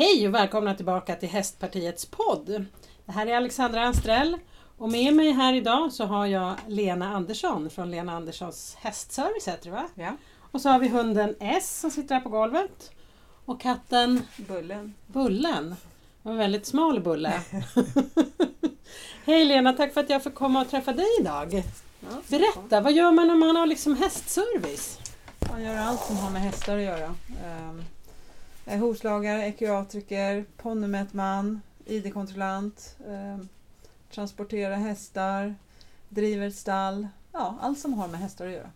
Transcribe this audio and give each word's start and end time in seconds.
Hej 0.00 0.28
och 0.28 0.34
välkomna 0.34 0.74
tillbaka 0.74 1.16
till 1.16 1.28
Hästpartiets 1.28 2.06
podd. 2.06 2.64
Det 3.06 3.12
här 3.12 3.26
är 3.26 3.36
Alexandra 3.36 3.82
Anstrell 3.82 4.36
och 4.78 4.90
med 4.90 5.14
mig 5.14 5.32
här 5.32 5.54
idag 5.54 5.92
så 5.92 6.04
har 6.04 6.26
jag 6.26 6.54
Lena 6.66 7.14
Andersson 7.14 7.70
från 7.70 7.90
Lena 7.90 8.12
Anderssons 8.12 8.76
hästservice 8.80 9.48
heter 9.48 9.64
det 9.64 9.70
va? 9.70 9.88
Ja. 9.94 10.16
Och 10.50 10.60
så 10.60 10.68
har 10.68 10.78
vi 10.78 10.88
hunden 10.88 11.34
S 11.40 11.80
som 11.80 11.90
sitter 11.90 12.14
här 12.14 12.22
på 12.22 12.28
golvet 12.28 12.90
och 13.44 13.60
katten 13.60 14.22
Bullen. 14.36 14.94
Bullen. 15.06 15.76
En 16.22 16.36
väldigt 16.36 16.66
smal 16.66 17.00
bulle. 17.00 17.40
Hej 19.24 19.44
Lena, 19.44 19.72
tack 19.72 19.94
för 19.94 20.00
att 20.00 20.10
jag 20.10 20.22
får 20.22 20.30
komma 20.30 20.60
och 20.60 20.70
träffa 20.70 20.92
dig 20.92 21.08
idag. 21.20 21.62
Berätta, 22.28 22.80
vad 22.80 22.92
gör 22.92 23.12
man 23.12 23.30
om 23.30 23.40
man 23.40 23.56
har 23.56 23.66
liksom 23.66 23.96
hästservice? 23.96 24.98
Man 25.50 25.62
gör 25.62 25.76
allt 25.76 26.00
som 26.00 26.16
har 26.16 26.30
med 26.30 26.42
hästar 26.42 26.76
att 26.76 26.82
göra. 26.82 27.14
Är 28.70 28.78
hovslagare, 28.78 29.46
ekviatriker, 29.46 30.44
ponnymätman, 30.56 31.60
ID-kontrollant, 31.86 32.96
um, 33.06 33.48
transporterar 34.10 34.76
hästar, 34.76 35.54
driver 36.08 36.46
ett 36.46 36.56
stall. 36.56 37.08
Ja, 37.32 37.58
allt 37.60 37.78
som 37.78 37.94
har 37.94 38.08
med 38.08 38.20
hästar 38.20 38.46
att 38.46 38.52
göra. 38.52 38.70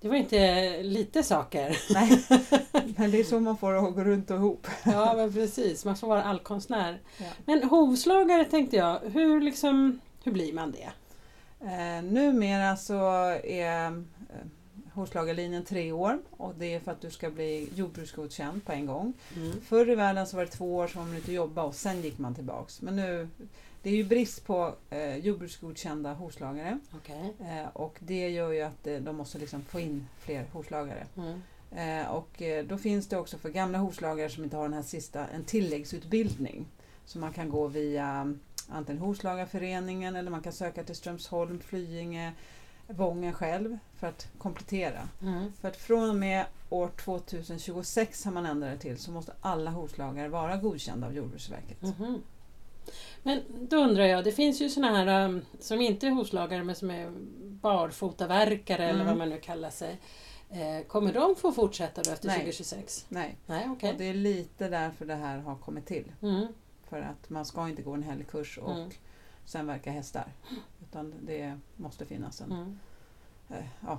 Det 0.00 0.08
var 0.08 0.16
inte 0.16 0.82
lite 0.82 1.22
saker. 1.22 1.78
Nej, 1.94 2.24
men 2.96 3.10
det 3.10 3.20
är 3.20 3.24
så 3.24 3.40
man 3.40 3.56
får 3.56 3.88
att 3.88 3.94
gå 3.94 4.04
runt 4.04 4.30
och 4.30 4.36
ihop. 4.36 4.66
Ja, 4.84 5.14
men 5.16 5.32
precis. 5.32 5.84
Man 5.84 5.96
får 5.96 6.08
vara 6.08 6.22
allkonstnär. 6.22 7.00
Ja. 7.18 7.26
Men 7.44 7.62
hovslagare 7.62 8.44
tänkte 8.44 8.76
jag, 8.76 9.00
hur, 9.00 9.40
liksom, 9.40 10.00
hur 10.24 10.32
blir 10.32 10.52
man 10.52 10.72
det? 10.72 10.90
Eh, 11.66 12.02
numera 12.02 12.76
så 12.76 13.12
är 13.44 13.86
eh, 13.86 13.92
hovslagarlinjen 14.94 15.64
tre 15.64 15.92
år 15.92 16.18
och 16.30 16.54
det 16.58 16.74
är 16.74 16.80
för 16.80 16.92
att 16.92 17.00
du 17.00 17.10
ska 17.10 17.30
bli 17.30 17.68
jordbruksgodkänd 17.74 18.64
på 18.64 18.72
en 18.72 18.86
gång. 18.86 19.12
Mm. 19.36 19.60
Förr 19.60 19.90
i 19.90 19.94
världen 19.94 20.26
så 20.26 20.36
var 20.36 20.44
det 20.44 20.50
två 20.50 20.76
år 20.76 20.86
som 20.86 21.06
man 21.06 21.16
inte 21.16 21.32
jobba 21.32 21.62
och 21.62 21.74
sen 21.74 22.02
gick 22.02 22.18
man 22.18 22.34
tillbaks. 22.34 22.82
Men 22.82 22.96
nu, 22.96 23.28
det 23.82 23.90
är 23.90 23.94
ju 23.94 24.04
brist 24.04 24.46
på 24.46 24.74
eh, 24.90 25.16
jordbruksgodkända 25.16 26.12
hovslagare 26.12 26.78
Okej. 26.96 27.34
eh, 27.40 27.68
och 27.72 27.98
det 27.98 28.28
gör 28.28 28.52
ju 28.52 28.62
att 28.62 28.86
eh, 28.86 28.96
de 28.96 29.16
måste 29.16 29.38
liksom 29.38 29.62
få 29.62 29.80
in 29.80 30.08
fler 30.18 30.46
hovslagare. 30.52 31.06
Mm. 31.16 31.42
Eh, 31.76 32.06
och 32.10 32.42
eh, 32.42 32.64
då 32.64 32.78
finns 32.78 33.08
det 33.08 33.16
också 33.16 33.38
för 33.38 33.48
gamla 33.48 33.78
hovslagare 33.78 34.28
som 34.28 34.44
inte 34.44 34.56
har 34.56 34.64
den 34.64 34.72
här 34.72 34.82
sista 34.82 35.26
en 35.26 35.44
tilläggsutbildning. 35.44 36.66
Så 37.04 37.18
man 37.18 37.32
kan 37.32 37.48
gå 37.48 37.66
via 37.66 38.06
mm, 38.06 38.40
antingen 38.68 39.02
Hovslagarföreningen 39.02 40.16
eller 40.16 40.30
man 40.30 40.42
kan 40.42 40.52
söka 40.52 40.84
till 40.84 40.96
Strömsholm, 40.96 41.60
Flyinge, 41.60 42.32
Vången 42.86 43.32
själv 43.32 43.78
för 43.96 44.06
att 44.06 44.28
komplettera. 44.38 45.08
Mm. 45.22 45.52
För 45.60 45.68
att 45.68 45.76
från 45.76 46.08
och 46.10 46.16
med 46.16 46.46
år 46.70 46.88
2026 46.88 48.24
har 48.24 48.32
man 48.32 48.46
ändrat 48.46 48.70
det 48.72 48.78
till 48.78 48.98
så 48.98 49.10
måste 49.10 49.32
alla 49.40 49.70
hovslagare 49.70 50.28
vara 50.28 50.56
godkända 50.56 51.06
av 51.06 51.14
Jordbruksverket. 51.14 51.82
Mhm. 51.82 52.22
Men 53.22 53.40
då 53.68 53.76
undrar 53.76 54.04
jag, 54.04 54.24
det 54.24 54.32
finns 54.32 54.60
ju 54.60 54.68
såna 54.68 54.96
här 54.96 55.24
um, 55.24 55.42
som 55.60 55.80
inte 55.80 56.06
är 56.06 56.10
hovslagare 56.10 56.64
men 56.64 56.74
som 56.74 56.90
är 56.90 57.10
barfotaverkare 57.42 58.84
eller 58.84 58.94
Mm. 58.94 59.06
vad 59.06 59.16
man 59.16 59.28
nu 59.28 59.40
kallar 59.40 59.70
sig. 59.70 59.98
Eh, 60.50 60.86
kommer 60.86 61.12
de 61.12 61.36
få 61.36 61.52
fortsätta 61.52 62.02
då 62.02 62.10
efter 62.10 62.26
Nej. 62.26 62.36
2026? 62.36 63.06
Nej, 63.08 63.36
Nej, 63.46 63.68
okej. 63.70 63.90
och 63.92 63.98
det 63.98 64.04
är 64.04 64.14
lite 64.14 64.68
därför 64.68 65.04
det 65.06 65.14
här 65.14 65.38
har 65.38 65.56
kommit 65.56 65.86
till. 65.86 66.12
Mm. 66.22 66.46
För 66.88 67.00
att 67.00 67.30
man 67.30 67.44
ska 67.44 67.68
inte 67.68 67.82
gå 67.82 67.92
en 67.92 68.02
helgkurs 68.02 68.58
och 68.58 68.72
Mm. 68.76 68.90
Sen 69.44 69.66
verka 69.66 69.90
hästar. 69.90 70.32
Utan 70.82 71.14
det 71.20 71.58
måste 71.76 72.06
finnas 72.06 72.40
en... 72.40 72.52
Mm. 72.52 72.78
Eh, 73.50 73.66
ja. 73.80 73.98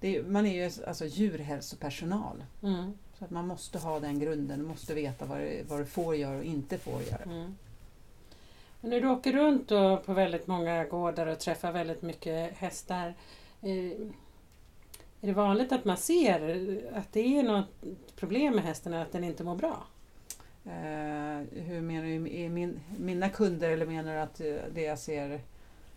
är, 0.00 0.22
man 0.22 0.46
är 0.46 0.54
ju 0.54 0.84
alltså 0.86 1.06
djurhälsopersonal. 1.06 2.44
Mm. 2.62 2.92
Så 3.18 3.24
att 3.24 3.30
man 3.30 3.46
måste 3.46 3.78
ha 3.78 4.00
den 4.00 4.18
grunden, 4.18 4.64
måste 4.64 4.94
veta 4.94 5.24
vad 5.24 5.38
du, 5.38 5.64
vad 5.68 5.80
du 5.80 5.86
får 5.86 6.16
göra 6.16 6.38
och 6.38 6.44
inte 6.44 6.78
får 6.78 7.02
göra. 7.02 7.22
Mm. 7.22 7.56
Men 8.80 8.90
när 8.90 9.00
du 9.00 9.08
åker 9.08 9.32
runt 9.32 9.68
på 10.06 10.12
väldigt 10.12 10.46
många 10.46 10.84
gårdar 10.84 11.26
och 11.26 11.38
träffar 11.38 11.72
väldigt 11.72 12.02
mycket 12.02 12.56
hästar. 12.56 13.14
Eh, 13.62 13.92
är 15.22 15.26
det 15.26 15.32
vanligt 15.32 15.72
att 15.72 15.84
man 15.84 15.96
ser 15.96 16.40
att 16.94 17.12
det 17.12 17.38
är 17.38 17.42
något 17.42 17.84
problem 18.16 18.54
med 18.54 18.64
hästen, 18.64 18.94
att 18.94 19.12
den 19.12 19.24
inte 19.24 19.44
mår 19.44 19.56
bra? 19.56 19.86
Eh, 20.70 21.62
hur 21.62 21.80
menar 21.80 22.04
du? 22.04 22.36
Är 22.40 22.48
min, 22.48 22.80
mina 22.98 23.28
kunder 23.28 23.70
eller 23.70 23.86
menar 23.86 24.14
du 24.14 24.20
att 24.20 24.40
eh, 24.40 24.46
det 24.74 24.82
jag 24.82 24.98
ser 24.98 25.40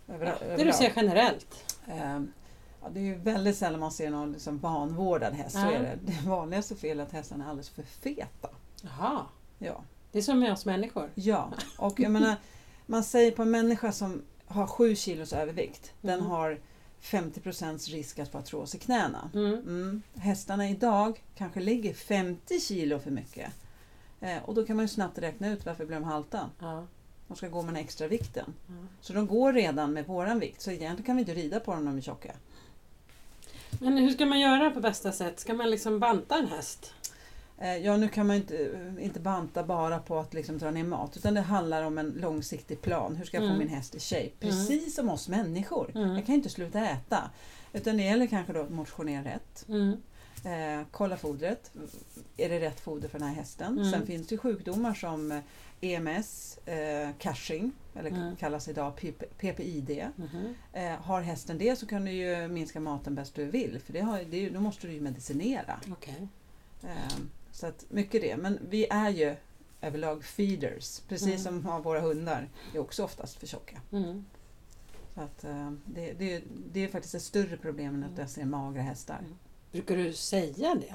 över, 0.08 0.26
Ja, 0.26 0.32
det 0.40 0.46
du 0.46 0.52
överallt? 0.52 0.76
ser 0.76 0.92
generellt. 0.96 1.76
Eh, 1.88 2.20
ja, 2.82 2.88
det 2.92 3.00
är 3.00 3.04
ju 3.04 3.14
väldigt 3.14 3.56
sällan 3.56 3.80
man 3.80 3.92
ser 3.92 4.10
någon 4.10 4.32
liksom 4.32 4.58
vanvårdad 4.58 5.32
häst. 5.34 5.52
Så 5.56 5.58
Ja. 5.58 5.70
är 5.72 5.80
det. 5.82 5.98
det 6.12 6.28
vanligaste 6.28 6.76
felet 6.76 6.98
är 7.04 7.08
att 7.08 7.12
hästarna 7.12 7.44
är 7.44 7.48
alldeles 7.48 7.68
för 7.70 7.82
feta. 7.82 8.48
Jaha, 8.82 9.20
Ja. 9.58 9.82
det 10.12 10.18
är 10.18 10.22
som 10.22 10.38
med 10.40 10.52
oss 10.52 10.66
människor. 10.66 11.10
ja, 11.14 11.52
och 11.78 12.00
jag 12.00 12.10
menar, 12.12 12.34
man 12.86 13.04
säger 13.04 13.30
på 13.30 13.42
en 13.42 13.50
människa 13.50 13.92
som 13.92 14.22
har 14.46 14.66
7 14.66 14.96
kilos 14.96 15.32
övervikt, 15.32 15.92
den 16.00 16.18
Mm. 16.18 16.30
har 16.30 16.58
50% 17.00 17.88
risk 17.88 18.18
att 18.18 18.28
få 18.28 18.38
artros 18.38 18.74
i 18.74 18.78
knäna. 18.78 19.30
Mm. 19.34 19.54
Mm. 19.54 20.02
Hästarna 20.14 20.68
idag 20.68 21.22
kanske 21.34 21.60
ligger 21.60 21.94
50 21.94 22.60
kilo 22.60 22.98
för 22.98 23.10
mycket. 23.10 23.50
Eh, 24.24 24.44
och 24.44 24.54
då 24.54 24.66
kan 24.66 24.76
man 24.76 24.84
ju 24.84 24.88
snabbt 24.88 25.18
räkna 25.18 25.48
ut 25.48 25.66
varför 25.66 25.84
blir 25.86 25.96
de 25.96 26.04
halta. 26.04 26.50
Ja. 26.60 26.86
De 27.28 27.36
ska 27.36 27.48
gå 27.48 27.62
med 27.62 27.74
den 27.74 27.82
extra 27.84 28.08
vikten. 28.08 28.54
Ja. 28.66 28.72
Så 29.00 29.12
de 29.12 29.26
går 29.26 29.52
redan 29.52 29.92
med 29.92 30.06
våran 30.06 30.38
vikt, 30.40 30.60
så 30.60 30.70
egentligen 30.70 31.02
kan 31.06 31.16
vi 31.16 31.20
inte 31.22 31.34
rida 31.34 31.60
på 31.60 31.72
dem 31.74 31.84
när 31.84 31.90
de 31.90 31.98
är 31.98 32.02
tjocka. 32.02 32.32
Men 33.80 33.96
hur 33.98 34.10
ska 34.10 34.26
man 34.26 34.40
göra 34.40 34.70
på 34.70 34.80
bästa 34.80 35.12
sätt? 35.12 35.40
Ska 35.40 35.54
man 35.54 35.70
liksom 35.70 36.00
banta 36.00 36.38
en 36.38 36.46
häst? 36.46 36.92
Eh, 37.58 37.76
ja, 37.76 37.96
nu 37.96 38.08
kan 38.08 38.26
man 38.26 38.36
inte, 38.36 38.70
inte 39.00 39.20
banta 39.20 39.64
bara 39.64 39.98
på 39.98 40.18
att 40.18 40.34
liksom 40.34 40.58
dra 40.58 40.70
ner 40.70 40.84
mat, 40.84 41.16
utan 41.16 41.34
det 41.34 41.40
handlar 41.40 41.82
om 41.82 41.98
en 41.98 42.10
långsiktig 42.10 42.80
plan. 42.82 43.16
Hur 43.16 43.24
ska 43.24 43.36
jag 43.36 43.42
få 43.42 43.46
Mm. 43.46 43.58
min 43.58 43.68
häst 43.68 43.94
i 43.94 44.00
shape? 44.00 44.20
Mm. 44.22 44.38
Precis 44.40 44.94
som 44.94 45.08
oss 45.08 45.28
människor. 45.28 45.90
Mm. 45.94 46.14
Jag 46.14 46.26
kan 46.26 46.34
inte 46.34 46.48
sluta 46.48 46.80
äta. 46.80 47.30
Utan 47.72 47.96
det 47.96 48.02
gäller 48.02 48.26
kanske 48.26 48.52
då 48.52 48.60
att 48.62 48.70
motionera 48.70 49.24
rätt. 49.24 49.64
Mm. 50.44 50.80
Eh, 50.80 50.86
kolla 50.90 51.16
fodret. 51.16 51.70
Är 52.36 52.48
det 52.48 52.60
rätt 52.60 52.80
foder 52.80 53.08
för 53.08 53.18
den 53.18 53.28
här 53.28 53.34
hästen? 53.34 53.78
Mm. 53.78 53.90
Sen 53.92 54.06
finns 54.06 54.26
det 54.26 54.32
ju 54.34 54.38
sjukdomar 54.38 54.94
som 54.94 55.32
eh, 55.32 55.40
EMS, 55.80 56.58
eh, 56.58 57.08
Cushing, 57.18 57.72
eller 57.94 58.10
Mm. 58.10 58.36
kallas 58.36 58.68
idag 58.68 58.96
PP, 58.96 59.24
PPID. 59.38 60.04
Mhm. 60.16 60.54
Eh, 60.72 60.90
har 60.96 61.20
hästen 61.20 61.58
det 61.58 61.76
så 61.76 61.86
kan 61.86 62.04
du 62.04 62.10
ju 62.12 62.48
minska 62.48 62.80
maten 62.80 63.14
bäst 63.14 63.34
du 63.34 63.44
vill, 63.44 63.80
för 63.80 63.92
det 63.92 64.00
har, 64.00 64.20
det 64.30 64.48
då 64.50 64.60
måste 64.60 64.86
du 64.86 64.92
ju 64.92 65.00
medicinera. 65.00 65.80
Okej. 65.92 66.28
Eh, 66.82 67.16
så 67.52 67.66
att 67.66 67.84
mycket 67.88 68.22
det. 68.22 68.36
Men 68.36 68.58
vi 68.70 68.86
är 68.90 69.10
ju 69.10 69.34
överlag 69.80 70.24
feeders, 70.24 71.00
precis 71.08 71.26
Mm. 71.28 71.38
som 71.38 71.66
har 71.66 71.80
våra 71.80 72.00
hundar. 72.00 72.48
är 72.78 72.78
också 72.80 73.04
oftast 73.04 73.36
för 73.36 73.46
tjocka. 73.46 73.80
Mm. 73.92 74.24
Så 75.14 75.20
att, 75.20 75.44
eh, 75.44 75.72
det, 75.86 76.12
det, 76.12 76.42
det 76.72 76.80
är 76.84 76.88
faktiskt 76.88 77.14
ett 77.14 77.22
större 77.22 77.56
problem 77.56 77.94
än 77.94 78.04
att 78.12 78.18
jag 78.18 78.30
ser 78.30 78.44
magra 78.44 78.82
hästar. 78.82 79.20
Brukar 79.74 79.96
du 79.96 80.12
säga 80.12 80.74
det? 80.74 80.94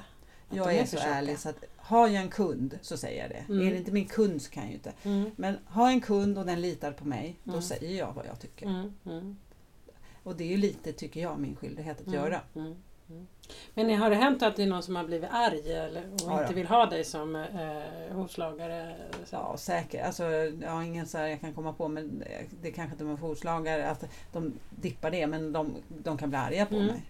Att 0.50 0.56
Jag 0.56 0.74
är 0.74 0.84
så 0.86 0.96
tjocka? 0.96 1.08
ärlig 1.08 1.38
så 1.38 1.48
att 1.48 1.64
har 1.76 2.08
jag 2.08 2.22
en 2.22 2.28
kund 2.30 2.78
så 2.82 2.96
säger 2.96 3.22
jag 3.22 3.30
det. 3.30 3.52
Mm. 3.52 3.66
Är 3.66 3.70
det 3.70 3.78
inte 3.78 3.92
min 3.92 4.06
kund 4.08 4.42
så 4.42 4.50
kan 4.50 4.62
jag 4.62 4.68
ju 4.70 4.74
inte. 4.76 4.92
Mm. 5.02 5.30
Men 5.36 5.58
har 5.66 5.84
jag 5.84 5.92
en 5.92 6.00
kund 6.00 6.38
och 6.38 6.46
den 6.46 6.60
litar 6.60 6.92
på 6.92 7.04
mig, 7.08 7.36
då 7.44 7.50
Mm. 7.50 7.62
säger 7.62 7.98
jag 7.98 8.12
vad 8.12 8.26
jag 8.26 8.40
tycker. 8.40 8.66
Mm. 8.66 8.92
Mm. 9.06 9.36
Och 10.22 10.36
det 10.36 10.44
är 10.44 10.48
ju 10.48 10.56
lite, 10.56 10.92
tycker 10.92 11.20
jag, 11.20 11.38
min 11.38 11.56
skyldighet 11.56 12.00
att 12.00 12.06
Mm. 12.06 12.20
göra. 12.20 12.40
Men 13.74 13.98
har 14.00 14.10
det 14.10 14.16
hänt 14.16 14.42
att 14.42 14.56
det 14.56 14.62
är 14.62 14.66
någon 14.66 14.82
som 14.82 14.96
har 14.96 15.04
blivit 15.04 15.30
arg 15.32 15.72
eller, 15.72 16.12
och 16.12 16.20
Ja, 16.26 16.42
inte 16.42 16.54
vill 16.54 16.66
ha 16.66 16.86
dig 16.86 17.04
som 17.04 17.36
eh, 17.36 18.14
hovslagare? 18.16 18.96
Så? 19.24 19.36
Ja, 19.36 19.56
säkert. 19.56 20.06
Alltså, 20.06 20.24
jag 20.62 20.70
har 20.70 20.82
ingen 20.82 21.06
så 21.06 21.18
här 21.18 21.26
jag 21.26 21.40
kan 21.40 21.54
komma 21.54 21.72
på, 21.72 21.88
men 21.88 22.24
det 22.62 22.68
är 22.68 22.72
kanske 22.72 22.92
inte 22.94 23.04
med 23.04 23.18
fotslagare 23.18 23.90
att 23.90 24.04
de 24.32 24.52
dippar 24.70 25.10
det, 25.10 25.26
men 25.26 25.52
de, 25.52 25.74
de 25.88 26.18
kan 26.18 26.28
bli 26.28 26.38
arga 26.38 26.66
på 26.66 26.74
mig. 26.78 27.02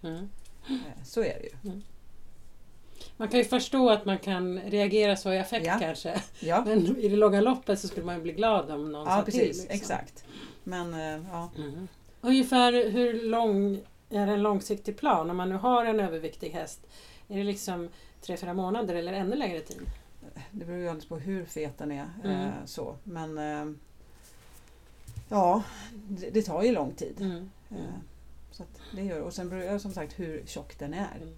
Mm. 0.68 0.80
Eh, 0.80 1.04
Så 1.04 1.20
är 1.20 1.38
det 1.40 1.68
ju. 1.70 1.80
Man 3.16 3.28
kan 3.28 3.38
ju 3.38 3.44
förstå 3.44 3.90
att 3.90 4.04
man 4.04 4.18
kan 4.18 4.60
reagera 4.60 5.16
så 5.16 5.32
i 5.32 5.38
affekt 5.38 5.66
Ja. 5.66 5.78
kanske. 5.80 6.22
Ja, 6.40 6.62
Men 6.66 6.96
i 6.96 7.08
det 7.08 7.16
långa 7.16 7.40
loppet 7.40 7.80
så 7.80 7.88
skulle 7.88 8.06
man 8.06 8.14
ju 8.14 8.22
bli 8.22 8.32
glad 8.32 8.70
om 8.70 8.92
någon 8.92 9.06
ja 9.08 9.16
sa 9.16 9.22
precis. 9.22 9.40
till. 9.40 9.48
liksom. 9.48 9.66
Exakt. 9.70 10.24
Men 10.64 10.94
eh, 10.94 11.24
ja, 11.32 11.50
Mm. 11.58 11.88
Ungefär 12.20 12.90
hur 12.90 13.22
lång 13.22 13.80
är 14.10 14.26
en 14.26 14.42
långsiktig 14.42 14.96
plan 14.98 15.30
om 15.30 15.36
man 15.36 15.48
nu 15.48 15.54
har 15.54 15.84
en 15.84 16.00
överviktig 16.00 16.50
häst? 16.50 16.86
Är 17.28 17.36
det 17.36 17.44
liksom 17.44 17.88
tre, 18.22 18.36
fyra 18.36 18.54
månader 18.54 18.94
eller 18.94 19.12
ännu 19.12 19.36
längre 19.36 19.60
tid? 19.60 19.80
det 20.50 20.64
beror 20.64 20.78
ju 20.78 20.88
alldeles 20.88 21.08
på 21.08 21.18
hur 21.18 21.44
fet 21.44 21.78
den 21.78 21.92
är. 21.92 22.08
Mm. 22.24 22.40
Eh, 22.40 22.52
så. 22.64 22.96
Men 23.04 23.38
eh, 23.38 23.74
ja, 25.28 25.62
det, 26.08 26.30
det 26.30 26.42
tar 26.42 26.62
ju 26.62 26.72
lång 26.72 26.92
tid. 26.94 27.20
Mm. 27.20 27.50
Så 28.90 28.96
det 28.96 29.02
gör 29.02 29.20
Och 29.20 29.32
sen 29.34 29.48
beror 29.48 29.62
det 29.72 29.80
som 29.80 29.92
sagt 29.92 30.18
hur 30.18 30.42
tjock 30.46 30.78
den 30.78 30.94
är. 30.94 31.16
Mm. 31.16 31.34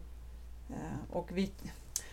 Eh, 0.71 1.17
Och 1.17 1.29
vi, 1.33 1.51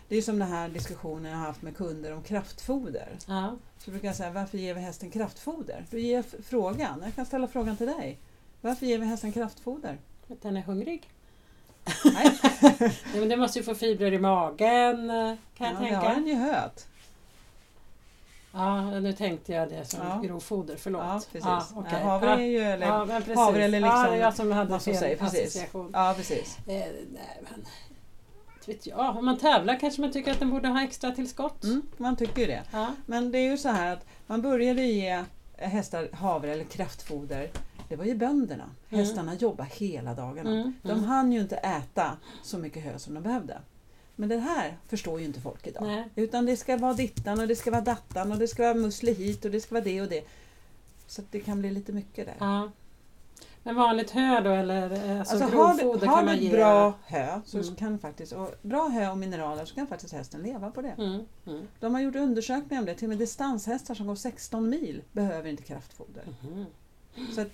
det 0.07 0.15
är 0.17 0.21
som 0.21 0.39
den 0.39 0.47
här 0.47 0.69
diskussionen 0.69 1.31
jag 1.31 1.37
har 1.37 1.45
haft 1.45 1.61
med 1.61 1.77
kunder 1.77 2.13
om 2.13 2.23
kraftfoder. 2.23 3.09
Ja. 3.27 3.55
Så 3.77 3.91
brukar 3.91 4.07
jag 4.07 4.15
säga, 4.17 4.31
varför 4.31 4.57
ger 4.57 4.73
vi 4.73 4.81
hästen 4.81 5.11
kraftfoder? 5.11 5.85
Då 5.91 5.97
ger 5.97 6.15
jag 6.15 6.25
frågan, 6.43 7.01
jag 7.03 7.15
kan 7.15 7.25
ställa 7.25 7.47
frågan 7.47 7.77
till 7.77 7.87
dig. 7.87 8.19
Varför 8.61 8.85
ger 8.85 8.97
vi 8.99 9.05
hästen 9.05 9.31
kraftfoder? 9.31 9.97
Att 10.31 10.41
den 10.41 10.57
är 10.57 10.61
hungrig? 10.61 11.09
Nej, 12.05 12.39
Nej, 12.79 12.93
men 13.13 13.29
den 13.29 13.39
måste 13.39 13.59
ju 13.59 13.65
få 13.65 13.75
fibrer 13.75 14.11
i 14.13 14.19
magen 14.19 14.97
kan 15.57 15.67
jag 15.67 15.73
ja, 15.75 15.79
det 15.79 15.95
har 15.95 16.01
tänka. 16.01 16.13
den 16.13 16.27
ju 16.27 16.35
hört. 16.35 16.81
Ja, 18.51 18.99
nu 18.99 19.13
tänkte 19.13 19.53
jag 19.53 19.69
det 19.69 19.85
som 19.85 19.99
Ja. 20.07 20.21
grovfoder, 20.27 20.75
förlåt. 20.77 21.01
Ja, 21.03 21.21
precis. 21.31 21.45
Ja, 21.45 21.65
Ja, 21.75 21.81
okej. 21.81 21.99
havre 21.99 22.27
Ja. 22.29 22.39
är 22.39 22.45
ju... 22.45 22.59
Eller, 22.59 22.87
Ja, 22.87 23.05
men 23.05 23.21
precis. 23.21 23.37
havre 23.37 23.63
eller 23.63 23.79
ja, 23.79 23.85
liksom- 23.87 24.13
är 24.13 24.17
jag 24.19 24.33
som 24.35 24.51
hade 24.51 24.79
fel 24.79 24.97
säger, 24.97 25.23
association. 25.23 25.89
Ja, 25.93 26.13
precis. 26.17 26.57
Eh, 26.57 26.63
nej, 26.65 27.41
men... 27.43 27.65
Vet 28.65 28.87
jag. 28.87 29.17
Om 29.17 29.25
man 29.25 29.37
tävlar 29.37 29.79
kanske 29.79 30.01
man 30.01 30.11
tycker 30.11 30.31
att 30.31 30.39
den 30.39 30.49
borde 30.49 30.67
ha 30.67 30.83
extra 30.83 31.11
tillskott. 31.11 31.63
Mm, 31.63 31.81
man 31.97 32.15
tycker 32.15 32.41
ju 32.41 32.47
det. 32.47 32.63
Ja. 32.71 32.87
Men 33.05 33.31
det 33.31 33.37
är 33.37 33.51
ju 33.51 33.57
så 33.57 33.69
här 33.69 33.93
att 33.93 34.05
man 34.27 34.41
började 34.41 34.81
ge 34.83 35.23
hästar 35.57 36.09
havre 36.13 36.51
eller 36.51 36.63
kraftfoder. 36.63 37.49
Det 37.89 37.95
var 37.95 38.05
ju 38.05 38.15
bönderna. 38.15 38.63
Mm. 38.89 39.05
Hästarna 39.05 39.33
jobbade 39.35 39.69
hela 39.73 40.13
dagarna. 40.13 40.49
Mm, 40.49 40.73
De 40.81 40.91
mm. 40.91 41.03
hann 41.03 41.31
ju 41.31 41.39
inte 41.39 41.55
äta 41.55 42.17
så 42.43 42.57
mycket 42.57 42.83
hö 42.83 42.99
som 42.99 43.13
de 43.13 43.23
behövde. 43.23 43.57
Men 44.19 44.29
det 44.29 44.37
här 44.37 44.77
förstår 44.87 45.19
ju 45.19 45.25
inte 45.25 45.41
folk 45.41 45.67
idag. 45.67 45.83
Nej. 45.83 46.03
Utan 46.15 46.45
det 46.45 46.57
ska 46.57 46.77
vara 46.77 46.93
dittan 46.93 47.39
och 47.39 47.47
det 47.47 47.55
ska 47.55 47.71
vara 47.71 47.81
dattan 47.81 48.31
och 48.31 48.37
det 48.37 48.47
ska 48.47 48.63
vara 48.63 48.73
musli 48.73 49.13
hit 49.13 49.45
och 49.45 49.51
det 49.51 49.61
ska 49.61 49.75
vara 49.75 49.83
det 49.83 50.01
och 50.01 50.07
det. 50.07 50.23
Så 51.07 51.21
det 51.31 51.39
kan 51.39 51.59
bli 51.59 51.71
lite 51.71 51.91
mycket 51.91 52.25
där. 52.25 52.35
Ja. 52.39 52.71
Men 53.63 53.75
vanligt 53.75 54.11
hö 54.11 54.41
då 54.41 54.49
eller 54.49 54.91
eh, 54.91 55.19
alltså, 55.19 55.33
Alltså 55.35 55.57
har 55.57 55.73
du, 55.73 55.77
grovfoder 55.83 56.07
har 56.07 56.15
kan 56.17 56.25
du 56.25 56.33
ett 56.33 56.41
ge? 56.41 56.49
bra 56.51 56.93
hö, 57.05 57.41
så 57.45 57.57
Mm. 57.57 57.75
kan 57.75 57.99
faktiskt, 57.99 58.31
och 58.33 58.55
bra 58.61 58.87
hö 58.87 59.09
och 59.11 59.17
mineraler 59.17 59.65
så 59.65 59.75
kan 59.75 59.87
faktiskt 59.87 60.13
hästen 60.13 60.41
leva 60.41 60.71
på 60.71 60.81
det. 60.81 60.95
Mm, 60.97 61.19
mm, 61.47 61.67
De 61.79 61.93
har 61.93 62.01
gjort 62.01 62.15
undersökningar 62.15 62.79
om 62.81 62.85
det. 62.85 62.95
Till 62.95 63.05
och 63.05 63.09
med 63.09 63.17
distanshästar 63.17 63.95
som 63.95 64.07
går 64.07 64.15
16 64.15 64.69
mil 64.69 65.01
behöver 65.11 65.49
inte 65.49 65.63
kraftfoder. 65.63 66.23
mhm. 66.41 66.65
Så 67.35 67.41
att, 67.41 67.51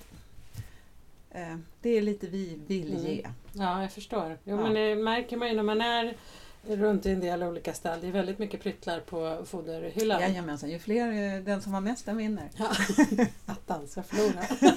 eh, 1.31 1.56
det 1.81 1.89
är 1.89 2.01
lite 2.01 2.27
vi 2.27 2.59
vill 2.68 2.91
Mm. 2.91 3.06
ge. 3.06 3.27
Ja, 3.53 3.81
jag 3.81 3.91
förstår. 3.91 4.38
Jo, 4.44 4.56
Ja. 4.56 4.61
men 4.63 4.73
det 4.73 4.95
märker 4.95 5.38
man 5.38 5.47
ju 5.50 5.56
när 5.56 5.63
man 5.63 5.81
är 5.81 6.15
runt 6.67 7.06
i 7.06 7.12
en 7.12 7.19
del 7.19 7.44
olika 7.44 7.73
stall. 7.73 8.01
Det 8.01 8.07
är 8.07 8.12
väldigt 8.12 8.39
mycket 8.39 8.62
pryttlar 8.62 9.00
på 9.00 9.45
foderhyllan. 9.45 10.21
Jajamensan, 10.21 10.69
ju 10.69 10.79
fler, 10.79 11.35
eh, 11.35 11.41
den 11.44 11.62
som 11.62 11.73
har 11.73 11.81
mest 11.81 12.06
den 12.06 12.17
vinner. 12.17 12.50
Ja. 12.57 12.71
Attans, 13.45 13.95
jag 13.95 14.06
förlorar. 14.06 14.47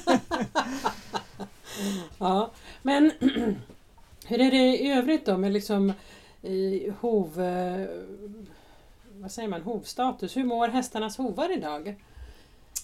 ja, 2.18 2.50
men 2.82 3.10
hur 4.26 4.40
är 4.40 4.50
det 4.50 4.56
i 4.82 4.90
övrigt 4.92 5.26
då 5.26 5.36
med 5.36 5.52
liksom 5.52 5.92
i 6.42 6.92
hov... 7.00 7.40
eh, 7.42 7.86
Vad 9.12 9.32
säger 9.32 9.48
man? 9.48 9.62
Hovstatus. 9.62 10.36
Hur 10.36 10.44
mår 10.44 10.68
hästarnas 10.68 11.16
hovar 11.16 11.52
idag? 11.52 11.88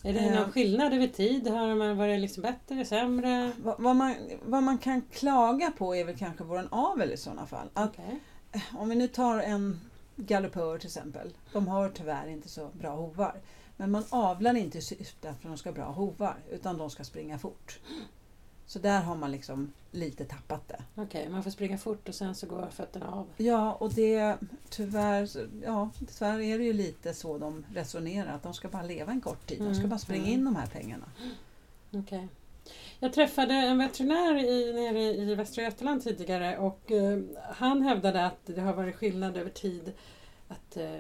Är 0.05 0.13
det 0.13 0.19
Eh. 0.21 0.35
någon 0.35 0.53
skillnad 0.53 0.93
över 0.95 1.07
tid? 1.07 1.49
Har 1.49 1.75
man 1.75 1.97
varit 1.97 2.21
liksom 2.21 2.43
bättre, 2.43 2.85
sämre? 2.85 3.51
Vad, 3.63 3.75
vad, 3.81 3.97
man, 3.97 4.15
vad 4.47 4.63
man 4.63 4.79
kan 4.79 5.03
klaga 5.13 5.71
på 5.79 5.97
är 5.97 6.05
väl 6.05 6.17
kanske 6.19 6.45
våran 6.45 6.69
avel 6.71 7.13
i 7.13 7.17
sådana 7.17 7.47
fall. 7.47 7.69
Att 7.75 7.91
Okej. 7.91 8.21
Om 8.73 8.89
vi 8.89 8.95
nu 8.95 9.09
tar 9.09 9.39
en 9.39 9.81
galoppör 10.17 10.79
till 10.79 10.87
exempel. 10.87 11.33
De 11.53 11.69
har 11.69 11.89
tyvärr 11.89 12.27
inte 12.29 12.49
så 12.49 12.69
bra 12.73 12.91
hovar. 12.97 13.41
Men 13.77 13.91
man 13.91 14.05
avlar 14.11 14.55
inte 14.55 14.79
i 14.79 14.83
syfte 14.83 15.31
att 15.31 15.43
de 15.43 15.57
ska 15.59 15.69
ha 15.69 15.75
bra 15.75 15.91
hovar 15.91 16.37
utan 16.51 16.79
de 16.79 16.91
ska 16.91 17.05
springa 17.05 17.39
fort. 17.39 17.79
Så 18.67 18.79
där 18.79 19.01
har 19.01 19.17
man 19.17 19.31
liksom 19.33 19.73
lite 19.91 20.25
tappat 20.25 20.69
det. 20.69 20.83
Okej, 20.95 21.29
man 21.29 21.43
får 21.43 21.51
springa 21.51 21.79
fort 21.79 22.09
och 22.09 22.15
sen 22.15 22.35
så 22.35 22.47
går 22.47 22.69
fötterna 22.71 23.11
av. 23.11 23.27
Ja, 23.37 23.73
och 23.73 23.93
det 23.93 24.37
tyvärr, 24.71 25.29
ja, 25.65 25.91
tyvärr 26.19 26.41
är 26.41 26.59
det 26.59 26.65
ju 26.65 26.73
lite 26.73 27.15
så 27.15 27.39
de 27.39 27.65
resonerar. 27.75 28.35
Att 28.35 28.43
de 28.43 28.55
ska 28.55 28.69
bara 28.69 28.83
leva 28.83 29.13
en 29.13 29.21
kort 29.21 29.47
tid. 29.47 29.59
De 29.59 29.75
ska 29.75 29.81
Mm, 29.81 29.91
bara 29.91 29.99
springa 29.99 30.23
mm. 30.27 30.35
in 30.35 30.45
de 30.45 30.57
här 30.57 30.67
pengarna. 30.67 31.07
Okej. 31.93 32.29
Jag 33.05 33.13
träffade 33.13 33.55
en 33.55 33.79
veterinär 33.79 34.37
i, 34.45 34.73
nere 34.73 35.01
i 35.03 35.35
Västra 35.35 35.63
Götaland 35.63 36.03
tidigare 36.05 36.59
och 36.59 36.93
eh, 36.93 37.19
han 37.53 37.83
hävdade 37.83 38.27
att 38.27 38.39
det 38.47 38.61
har 38.61 38.73
varit 38.73 38.97
skillnad 38.97 39.37
över 39.37 39.51
tid. 39.51 39.93
Att 40.49 40.77
eh, 40.77 40.97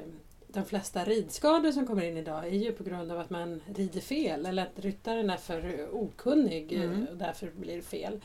de 0.49 0.65
flesta 0.65 1.05
ridskador 1.05 1.73
som 1.73 1.87
kommer 1.87 2.03
in 2.05 2.17
idag 2.17 2.45
är 2.47 2.51
ju 2.59 2.73
på 2.73 2.85
grund 2.85 3.13
av 3.13 3.19
att 3.19 3.31
man 3.31 3.61
rider 3.75 4.01
fel 4.01 4.47
eller 4.47 4.63
att 4.63 4.79
ryttaren 4.85 5.31
är 5.31 5.37
för 5.37 5.89
okunnig 5.95 6.73
eh, 6.73 6.83
Mm. 6.83 7.07
och 7.11 7.17
därför 7.17 7.51
blir 7.51 7.77
det 7.77 7.83
fel. 7.83 8.21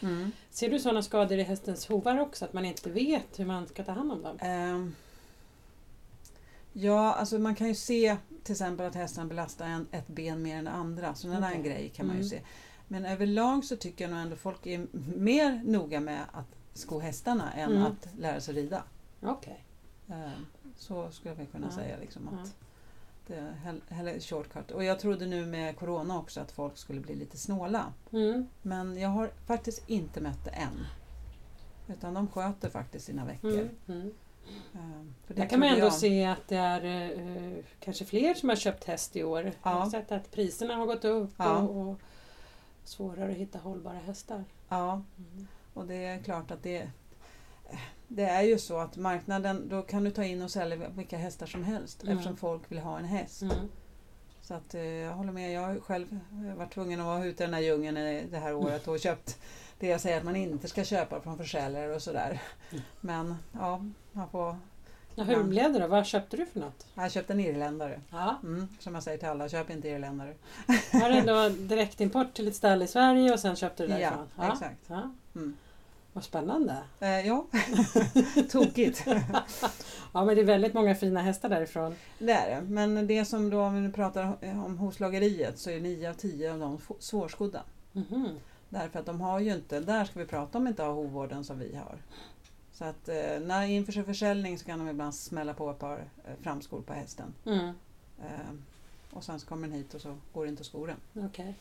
Ser 0.50 0.70
du 0.70 0.80
sådana 0.80 1.02
skador 1.02 1.38
i 1.40 1.44
hästens 1.44 1.88
hovar 1.88 2.20
också? 2.20 2.46
Att 2.46 2.54
man 2.54 2.66
inte 2.66 2.90
vet 2.90 3.40
hur 3.40 3.46
man 3.46 3.68
ska 3.68 3.84
ta 3.84 3.92
hand 3.92 4.12
om 4.12 4.22
dem? 4.22 4.38
Ehm, 4.42 4.96
ja, 6.74 7.14
alltså 7.14 7.40
man 7.40 7.56
kan 7.56 7.68
ju 7.68 7.76
se 7.76 8.18
till 8.44 8.52
exempel 8.54 8.86
att 8.86 8.96
hästen 8.96 9.28
belastar 9.28 9.66
en, 9.66 9.88
ett 9.92 10.08
ben 10.08 10.42
mer 10.42 10.58
än 10.58 10.66
det 10.66 10.72
andra. 10.72 11.16
Så 11.16 11.28
den 11.28 11.42
där 11.42 11.52
en 11.52 11.60
Okej. 11.60 11.72
grej 11.72 11.92
kan 11.96 12.08
man 12.08 12.16
ju 12.16 12.22
Mm. 12.22 12.30
se. 12.30 12.42
Men 12.92 13.06
överlag 13.06 13.66
så 13.66 13.76
tycker 13.76 14.04
jag 14.04 14.12
nog 14.12 14.20
ändå 14.22 14.36
folk 14.36 14.66
är 14.68 14.88
mer 15.18 15.62
noga 15.66 16.00
med 16.00 16.22
att 16.32 16.56
sko 16.74 17.00
hästarna 17.00 17.54
än 17.54 17.72
Mm. 17.72 17.84
att 17.84 18.08
lära 18.20 18.42
sig 18.42 18.54
rida. 18.54 18.84
Okej. 19.22 19.64
Ehm, 20.10 20.46
så 20.78 21.12
skulle 21.12 21.36
vi 21.36 21.46
kunna 21.46 21.68
Ja. 21.70 21.76
säga. 21.76 21.96
Liksom, 22.02 22.30
Ja. 22.32 22.42
att 22.44 22.56
det 23.28 23.36
är 23.36 23.82
hell- 23.90 24.20
shortcut. 24.22 24.72
Och 24.72 24.84
jag 24.84 25.00
trodde 25.00 25.26
nu 25.28 25.46
med 25.46 25.78
Corona 25.78 26.20
också 26.20 26.40
att 26.42 26.52
folk 26.52 26.78
skulle 26.78 27.00
bli 27.02 27.16
lite 27.16 27.38
snåla. 27.38 27.94
Mm. 28.12 28.48
Men 28.62 28.98
jag 28.98 29.10
har 29.10 29.32
faktiskt 29.46 29.90
inte 29.90 30.22
mött 30.22 30.46
det 30.46 30.52
än. 30.52 30.86
Utan 31.88 32.14
de 32.14 32.28
sköter 32.28 32.70
faktiskt 32.70 33.06
sina 33.06 33.26
veckor. 33.26 33.52
Mm. 33.60 33.70
Mm. 33.88 34.14
Ehm, 34.74 35.14
för 35.26 35.34
det 35.34 35.42
Där 35.42 35.50
kan 35.50 35.60
man 35.60 35.70
ändå 35.70 35.86
jag. 35.86 35.94
se 35.94 36.26
att 36.26 36.48
det 36.48 36.56
är 36.58 36.84
eh, 36.86 37.64
kanske 37.80 38.06
fler 38.06 38.34
som 38.34 38.50
har 38.50 38.56
köpt 38.56 38.84
häst 38.84 39.16
i 39.16 39.24
år. 39.24 39.44
Jag 39.64 39.72
har 39.72 39.80
Ja. 39.80 39.90
sett 39.92 40.12
att 40.12 40.32
priserna 40.32 40.76
har 40.76 40.86
gått 40.86 41.06
upp 41.06 41.34
Ja. 41.38 41.58
och, 41.58 41.88
och 41.90 42.00
svårare 42.90 43.32
att 43.32 43.38
hitta 43.38 43.60
hållbara 43.60 43.98
hästar. 44.00 44.44
Ja, 44.70 45.02
Mm. 45.18 45.48
och 45.74 45.86
det 45.88 45.96
är 46.06 46.20
klart 46.24 46.52
att 46.52 46.64
det 46.64 46.90
det 48.08 48.24
är 48.24 48.42
ju 48.42 48.58
så 48.60 48.78
att 48.80 48.98
marknaden, 48.98 49.70
då 49.70 49.82
kan 49.82 50.04
du 50.04 50.12
ta 50.12 50.24
in 50.24 50.42
och 50.42 50.52
sälja 50.52 50.90
vilka 50.90 51.18
hästar 51.18 51.46
som 51.46 51.64
helst 51.64 52.04
Mm. 52.04 52.18
eftersom 52.18 52.38
folk 52.38 52.72
vill 52.72 52.80
ha 52.80 53.00
en 53.00 53.06
häst. 53.06 53.42
Mm. 53.42 53.56
Så 54.42 54.54
att 54.54 54.74
eh, 54.76 54.82
jag 54.84 55.14
håller 55.14 55.32
med, 55.32 55.54
jag 55.54 55.62
har 55.62 55.80
själv 55.80 56.20
varit 56.58 56.74
tvungen 56.74 57.00
att 57.00 57.06
vara 57.06 57.26
ute 57.26 57.44
i 57.44 57.46
den 57.46 57.54
här 57.54 57.62
djungeln 57.62 57.98
i 57.98 58.26
det 58.32 58.38
här 58.38 58.54
året 58.54 58.88
och 58.88 59.00
köpt 59.00 59.40
det 59.80 59.88
jag 59.88 60.02
säger 60.02 60.18
att 60.18 60.24
man 60.24 60.36
inte 60.36 60.68
ska 60.68 60.84
köpa 60.84 61.22
från 61.22 61.38
försäljare 61.38 61.96
och 61.96 62.02
sådär. 62.02 62.42
Mm. 62.72 62.84
Men 63.02 63.36
ja, 63.54 63.86
man 64.12 64.30
får... 64.30 64.58
Ja, 65.20 65.26
hur 65.26 65.34
Ja. 65.34 65.44
blev 65.44 65.74
det 65.74 65.80
då? 65.80 65.88
Vad 65.88 66.06
köpte 66.06 66.38
du 66.38 66.46
för 66.46 66.60
något? 66.60 66.88
Jag 66.96 67.02
har 67.02 67.10
köpt 67.10 67.30
en 67.30 67.40
irländare. 67.40 68.02
Ja. 68.12 68.36
Mm, 68.44 68.68
som 68.80 68.94
jag 68.94 69.04
säger 69.04 69.18
till 69.18 69.28
alla, 69.28 69.50
köp 69.50 69.70
inte 69.70 69.88
irländare. 69.90 70.34
Var 70.94 71.10
det 71.10 71.22
då 71.22 71.50
direktimport 71.76 72.34
till 72.34 72.48
ett 72.48 72.56
ställe 72.56 72.86
i 72.86 72.88
Sverige 72.88 73.34
och 73.34 73.40
sen 73.40 73.56
köpte 73.56 73.88
du 73.88 73.94
Ja, 73.94 73.98
därifrån? 74.00 74.52
exakt. 74.54 74.80
Ja. 74.88 75.12
Mm. 75.36 75.58
Vad 76.14 76.24
spännande. 76.24 76.78
Eh, 77.00 77.28
ja, 77.28 77.46
tokigt. 78.52 79.06
Ja 80.14 80.26
men 80.26 80.36
det 80.36 80.42
är 80.42 80.46
väldigt 80.46 80.74
många 80.74 80.96
fina 80.96 81.22
hästar 81.22 81.50
därifrån. 81.50 81.96
Det 82.20 82.32
är 82.32 82.56
det. 82.56 82.62
Men 82.68 83.08
det 83.08 83.26
som 83.26 83.50
då, 83.50 83.62
om 83.62 83.84
vi 83.88 83.92
pratar 83.94 84.38
om 84.66 84.78
hovslageriet, 84.78 85.60
så 85.60 85.70
är 85.70 85.80
9 85.80 86.10
av 86.10 86.14
10 86.14 86.54
av 86.54 86.60
dem 86.60 86.78
svårskodda. 87.00 87.62
Mhm. 87.94 88.28
Därför 88.70 89.00
att 89.00 89.06
de 89.06 89.22
har 89.22 89.40
ju 89.40 89.54
inte, 89.54 89.80
där 89.80 90.06
ska 90.06 90.20
vi 90.20 90.26
prata 90.26 90.58
om 90.58 90.68
inte 90.68 90.84
har 90.84 90.94
hovvården 90.94 91.44
som 91.44 91.60
vi 91.60 91.76
har. 91.76 91.98
Så 92.80 92.86
att 92.86 93.10
eh, 93.10 93.40
när 93.42 93.66
inför 93.66 94.04
försäljning 94.04 94.58
så 94.58 94.66
kan 94.66 94.80
de 94.80 94.90
ibland 94.90 95.16
smälla 95.16 95.54
på 95.54 95.72
ett 95.72 95.80
par 95.80 95.98
eh, 95.98 96.34
framskor 96.42 96.82
på 96.82 96.94
hästen. 96.94 97.34
Mm. 97.46 97.68
Eh, 98.22 98.52
och 99.12 99.24
sen 99.24 99.40
så 99.40 99.48
kommer 99.48 99.68
den 99.68 99.78
hit 99.78 99.94
och 99.94 100.02
så 100.02 100.18
går 100.34 100.44
det 100.44 100.50
inte 100.50 100.62
att 100.62 100.66
sko 100.66 100.86
den. 100.86 101.26
Okej. 101.26 101.56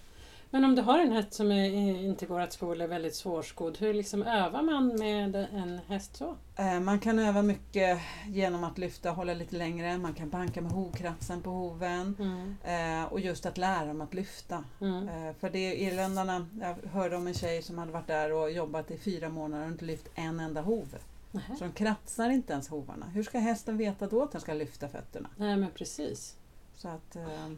Men 0.51 0.65
om 0.65 0.75
du 0.75 0.83
har 0.83 0.99
en 0.99 1.13
häst 1.13 1.33
som 1.35 1.53
är, 1.53 1.65
inte 2.05 2.27
går 2.27 2.41
att 2.41 2.53
sko 2.53 2.73
eller 2.73 2.85
är 2.85 2.89
väldigt 2.89 3.15
svårskodd, 3.15 3.79
hur 3.79 3.95
liksom 3.95 4.23
övar 4.23 4.63
man 4.63 4.99
med 4.99 5.35
en 5.37 5.81
häst 5.87 6.17
så? 6.17 6.37
Eh, 6.57 6.81
man 6.81 7.01
kan 7.01 7.19
öva 7.19 7.43
mycket 7.43 7.99
genom 8.29 8.65
att 8.65 8.79
lyfta 8.79 9.11
och 9.11 9.17
hålla 9.17 9.35
lite 9.35 9.57
längre. 9.57 9.99
Man 9.99 10.15
kan 10.15 10.31
banka 10.31 10.61
med 10.61 10.73
hovkratsen 10.73 11.43
på 11.43 11.51
hoven. 11.51 12.17
Mm. 12.19 12.57
Eh, 13.03 13.13
och 13.13 13.21
just 13.21 13.47
att 13.47 13.59
lära 13.59 13.87
dem 13.87 14.01
att 14.01 14.15
lyfta. 14.15 14.65
Mm. 14.81 15.09
Eh, 15.09 15.35
för 15.41 15.51
det 15.51 15.59
är 15.59 15.75
irländarna, 15.75 16.47
jag 16.61 16.91
hörde 16.91 17.17
om 17.17 17.27
en 17.27 17.35
tjej 17.35 17.63
som 17.63 17.79
hade 17.79 17.93
varit 17.93 18.07
där 18.07 18.33
och 18.33 18.51
jobbat 18.51 18.91
i 18.91 18.99
fyra 18.99 19.29
månader 19.29 19.65
och 19.65 19.71
inte 19.71 19.85
lyft 19.85 20.09
en 20.15 20.41
enda 20.41 20.61
hov. 20.61 20.97
Nähä. 21.31 21.57
Så 21.57 21.65
de 21.65 21.73
kratsar 21.73 22.31
inte 22.31 22.53
ens 22.53 22.69
hovarna. 22.69 23.07
Hur 23.07 23.23
ska 23.23 23.39
hästen 23.39 23.77
veta 23.77 24.07
då 24.07 24.23
att 24.23 24.33
den 24.33 24.41
ska 24.41 24.55
lyfta 24.55 24.89
fötterna? 24.89 25.29
Nej 25.37 25.57
men 25.57 25.71
precis. 25.71 26.37
Så 26.75 26.89
att, 26.89 27.17
eh, 27.17 27.49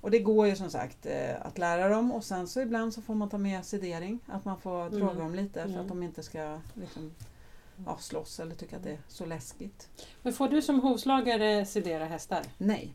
och 0.00 0.10
det 0.10 0.18
går 0.18 0.46
ju 0.46 0.56
som 0.56 0.70
sagt 0.70 1.06
eh, 1.06 1.46
att 1.46 1.58
lära 1.58 1.88
dem 1.88 2.12
och 2.12 2.24
sen 2.24 2.46
så 2.48 2.60
ibland 2.60 2.94
så 2.94 3.02
får 3.02 3.14
man 3.14 3.28
ta 3.28 3.38
med 3.38 3.64
sedering. 3.64 4.18
Att 4.26 4.44
man 4.44 4.58
får 4.60 4.80
Mm. 4.86 4.98
droga 4.98 5.14
dem 5.14 5.34
lite 5.34 5.62
för 5.62 5.68
Mm. 5.68 5.80
att 5.80 5.88
de 5.88 6.02
inte 6.02 6.22
ska 6.22 6.58
liksom, 6.74 7.12
ja, 7.86 7.96
slåss 8.00 8.40
eller 8.40 8.54
tycka 8.54 8.76
att 8.76 8.82
det 8.82 8.90
är 8.90 8.98
så 9.08 9.26
läskigt. 9.26 9.88
Men 10.22 10.32
får 10.32 10.48
du 10.48 10.62
som 10.62 10.80
hovslagare 10.80 11.66
sedera 11.66 12.04
hästar? 12.04 12.42
Nej, 12.58 12.94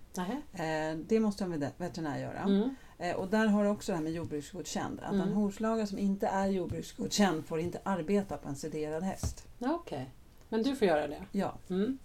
eh, 0.53 0.97
det 1.07 1.19
måste 1.19 1.43
en 1.43 1.59
vet- 1.59 1.73
veterinär 1.81 2.19
göra. 2.19 2.39
Mm. 2.39 2.75
Eh, 2.97 3.15
Och 3.15 3.27
där 3.27 3.47
har 3.47 3.63
du 3.63 3.69
också 3.69 3.91
det 3.91 3.95
här 3.95 4.03
med 4.03 4.11
jordbruksgodkänd. 4.13 4.99
Att 4.99 5.13
en 5.13 5.21
Mm. 5.21 5.33
hovslagare 5.33 5.87
som 5.87 5.97
inte 5.99 6.27
är 6.27 6.47
jordbruksgodkänd 6.47 7.45
får 7.45 7.59
inte 7.59 7.79
arbeta 7.83 8.37
på 8.37 8.49
en 8.49 8.55
sederad 8.55 9.03
häst. 9.03 9.47
Okej. 9.59 10.09
Men 10.49 10.63
du 10.63 10.75
får 10.75 10.87
göra 10.87 11.07
det? 11.07 11.21
Ja, 11.31 11.53
Mm. 11.69 11.97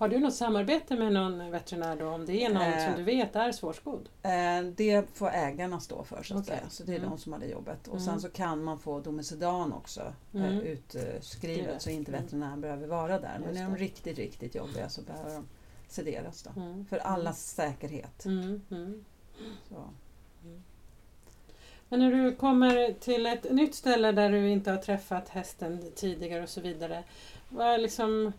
Har 0.00 0.08
du 0.08 0.18
något 0.20 0.34
samarbete 0.34 0.96
med 0.96 1.12
någon 1.12 1.50
veterinär 1.50 1.96
då 1.96 2.08
om 2.08 2.26
det 2.26 2.44
är 2.44 2.48
någon 2.54 2.62
Eh. 2.62 2.86
som 2.86 2.96
du 2.96 3.02
vet 3.02 3.36
är 3.36 3.52
svårskodd? 3.52 4.08
eh, 4.22 4.62
det 4.76 5.04
får 5.16 5.30
ägarna 5.30 5.80
stå 5.80 6.04
för 6.04 6.22
så 6.22 6.34
att 6.34 6.40
Okej. 6.40 6.56
säga. 6.58 6.70
Så 6.70 6.82
det 6.84 6.92
är 6.92 6.98
Mm. 6.98 7.10
de 7.10 7.18
som 7.18 7.32
har 7.32 7.40
det 7.40 7.46
jobbet. 7.46 7.88
Och 7.88 7.94
Mm. 7.94 8.06
sen 8.06 8.20
så 8.20 8.28
kan 8.30 8.64
man 8.64 8.78
få 8.78 9.00
domesedan 9.00 9.72
också 9.72 10.00
eh, 10.34 10.44
Mm. 10.44 10.60
utskrivet 10.60 11.82
så 11.82 11.90
inte 11.90 12.10
Mm. 12.10 12.22
veterinären 12.22 12.60
behöver 12.60 12.86
vara 12.86 13.18
där. 13.20 13.40
Men 13.44 13.56
är 13.56 13.64
de 13.64 13.76
riktigt, 13.76 14.18
riktigt 14.18 14.54
jobbiga 14.54 14.88
så 14.88 15.02
behöver 15.02 15.34
de 15.34 15.48
sederas 15.88 16.42
då. 16.42 16.60
Mm. 16.60 16.86
För 16.86 16.98
allas 16.98 17.50
säkerhet. 17.50 18.24
Mm. 18.24 18.62
Mm. 18.70 19.04
Så. 19.68 19.84
Men 21.88 22.00
när 22.00 22.12
du 22.12 22.36
kommer 22.36 22.92
till 23.00 23.26
ett 23.26 23.52
nytt 23.52 23.74
ställe 23.74 24.12
där 24.12 24.30
du 24.30 24.48
inte 24.50 24.70
har 24.70 24.78
träffat 24.78 25.28
hästen 25.28 25.92
tidigare 25.94 26.42
och 26.42 26.48
så 26.48 26.60
vidare. 26.60 27.04
Vad, 27.48 27.66
är 27.66 27.78
liksom, 27.78 28.32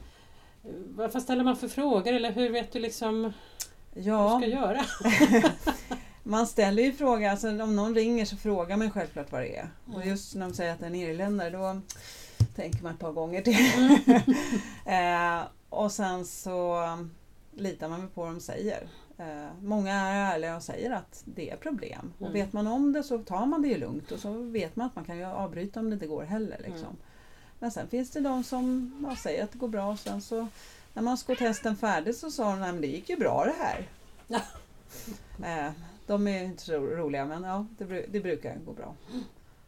vad 0.95 1.21
ställer 1.23 1.43
man 1.43 1.55
för 1.57 1.67
frågor 1.67 2.13
eller 2.13 2.31
hur 2.31 2.49
vet 2.49 2.71
du 2.71 2.79
liksom 2.79 3.21
vad 3.21 3.33
du 3.93 4.01
Ja, 4.01 4.39
ska 4.39 4.47
göra? 4.49 4.81
man 6.23 6.47
ställer 6.47 6.83
ju 6.83 6.91
frågor, 6.93 7.27
alltså 7.27 7.49
om 7.49 7.75
någon 7.75 7.95
ringer 7.95 8.25
så 8.25 8.37
frågar 8.37 8.77
man 8.77 8.91
självklart 8.91 9.31
vad 9.31 9.41
det 9.41 9.57
är. 9.57 9.69
Och 9.87 9.95
Mm. 9.95 10.07
just 10.09 10.35
när 10.35 10.47
de 10.47 10.53
säger 10.53 10.73
att 10.73 10.79
det 10.79 10.85
är 10.85 10.89
en 10.89 10.95
irländare 10.95 11.49
då 11.49 11.81
tänker 12.55 12.83
man 12.83 12.93
ett 12.93 12.99
par 12.99 13.11
gånger 13.11 13.41
till. 13.41 13.55
eh, 14.85 15.41
och 15.69 15.91
sen 15.91 16.25
så 16.25 16.83
litar 17.55 17.89
man 17.89 18.07
på 18.07 18.21
vad 18.21 18.29
de 18.33 18.39
säger. 18.39 18.87
Eh, 19.17 19.47
många 19.61 19.93
är 19.93 20.33
ärliga 20.33 20.55
och 20.55 20.63
säger 20.63 20.91
att 20.91 21.21
det 21.25 21.49
är 21.49 21.55
problem. 21.57 22.13
Och 22.19 22.27
Mm. 22.27 22.33
vet 22.33 22.53
man 22.53 22.67
om 22.67 22.93
det 22.93 23.03
så 23.03 23.17
tar 23.19 23.45
man 23.45 23.61
det 23.61 23.67
ju 23.67 23.77
lugnt 23.77 24.11
och 24.11 24.19
så 24.19 24.31
vet 24.33 24.75
man 24.75 24.87
att 24.87 24.95
man 24.95 25.05
kan 25.05 25.17
ju 25.17 25.25
avbryta 25.25 25.79
om 25.79 25.89
det 25.89 25.93
inte 25.93 26.07
går 26.07 26.23
heller. 26.23 26.57
Liksom. 26.65 26.97
Men 27.61 27.71
sen 27.71 27.87
finns 27.87 28.11
det 28.11 28.19
de 28.19 28.43
som 28.43 28.91
ja, 29.09 29.15
säger 29.15 29.43
att 29.43 29.51
det 29.51 29.57
går 29.57 29.67
bra 29.67 29.91
och 29.91 29.99
sen 29.99 30.21
så 30.21 30.47
när 30.93 31.01
man 31.03 31.17
skott 31.17 31.39
hästen 31.39 31.75
färdigt 31.77 32.17
så 32.17 32.31
sa 32.31 32.49
de 32.51 32.59
"Nej, 32.59 32.71
men 32.71 32.81
det 32.81 32.87
gick 32.87 33.09
ju 33.09 33.17
bra 33.17 33.45
det 33.45 33.55
här. 33.63 33.87
Eh, 35.43 35.71
de 36.07 36.27
är 36.27 36.43
inte 36.43 36.63
så 36.63 36.73
roliga 36.77 37.25
men 37.25 37.43
ja, 37.43 37.65
det, 37.77 38.05
det 38.11 38.19
brukar 38.19 38.55
gå 38.65 38.73
bra. 38.73 38.93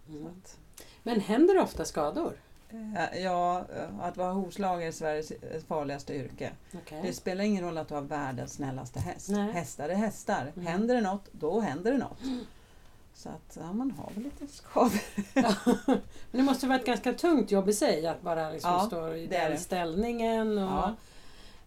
Mm. 0.09 0.25
att, 0.27 0.57
Men 1.03 1.19
händer 1.19 1.53
det 1.53 1.62
ofta 1.62 1.85
skador? 1.85 2.33
eh, 2.69 3.19
ja, 3.23 3.65
eh, 3.75 4.00
att 4.00 4.17
vara 4.17 4.31
hovslagare 4.33 4.88
är 4.88 4.91
Sveriges 4.91 5.31
eh, 5.31 5.62
farligaste 5.67 6.13
yrke. 6.15 6.51
Okej. 6.73 7.01
Det 7.03 7.13
spelar 7.13 7.43
ingen 7.43 7.63
roll 7.63 7.77
att 7.77 7.88
du 7.88 7.93
har 7.93 8.01
världens 8.01 8.53
snällaste 8.53 9.00
häst. 9.00 9.29
Nej. 9.29 9.51
Hästar 9.51 9.89
är 9.89 9.95
hästar. 9.95 10.51
Mm. 10.55 10.67
Händer 10.67 10.95
det 10.95 11.01
något, 11.01 11.25
då 11.31 11.59
händer 11.59 11.91
det 11.91 11.97
något. 11.97 12.19
Så 13.15 13.29
att 13.29 13.58
ja, 13.62 13.74
man 13.74 13.91
har 13.91 14.12
väl 14.15 14.24
lite 14.24 14.48
skador. 14.48 15.01
Men 15.86 16.01
det 16.32 16.43
måste 16.43 16.67
vara 16.67 16.79
ett 16.79 16.86
ganska 16.86 17.13
tungt 17.13 17.51
jobb 17.51 17.70
i 17.70 17.74
sig 17.74 18.08
att 18.08 18.22
bara 18.22 18.50
liksom 18.51 18.72
Ja, 18.72 18.79
stå 18.79 19.13
i 19.15 19.27
den 19.27 19.51
det. 19.51 19.58
ställningen. 19.58 20.58
Och, 20.58 20.63
Ja. 20.63 20.96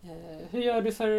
eh, 0.02 0.46
hur 0.50 0.60
gör 0.62 0.82
du 0.82 0.92
för 0.92 1.10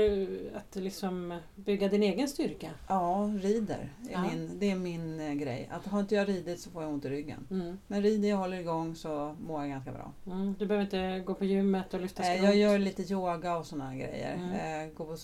att 0.56 0.76
liksom 0.76 1.40
bygga 1.56 1.88
din 1.88 2.04
egen 2.04 2.28
styrka? 2.28 2.70
Ja, 2.88 3.32
rider. 3.42 3.94
Är 4.10 4.12
Ja. 4.12 4.22
min, 4.22 4.60
det 4.60 4.72
är 4.72 4.76
min 4.76 5.20
eh, 5.20 5.34
grej. 5.34 5.70
Att 5.72 5.86
har 5.88 6.00
inte 6.00 6.16
jag 6.16 6.30
ridit 6.30 6.60
så 6.60 6.70
får 6.70 6.84
jag 6.84 6.92
ont 6.92 7.06
i 7.06 7.10
ryggen. 7.10 7.48
Mm. 7.52 7.78
Men 7.88 8.02
rider 8.02 8.30
jag 8.30 8.38
håller 8.38 8.58
igång 8.60 8.96
så 8.96 9.36
mår 9.40 9.62
jag 9.62 9.70
ganska 9.70 9.92
bra. 9.92 10.12
Mm. 10.26 10.56
Du 10.60 10.66
behöver 10.66 10.86
inte 10.86 11.24
gå 11.26 11.34
på 11.34 11.46
gymmet 11.46 11.94
och 11.94 12.02
lyfta 12.02 12.24
Eh, 12.24 12.30
skrot? 12.34 12.46
Jag 12.46 12.56
gör 12.56 12.78
lite 12.80 13.14
yoga 13.14 13.58
och 13.58 13.66
sådana 13.66 13.96
grejer. 13.96 14.36
Mm. 14.36 14.94
Gå 14.96 15.06
på, 15.06 15.18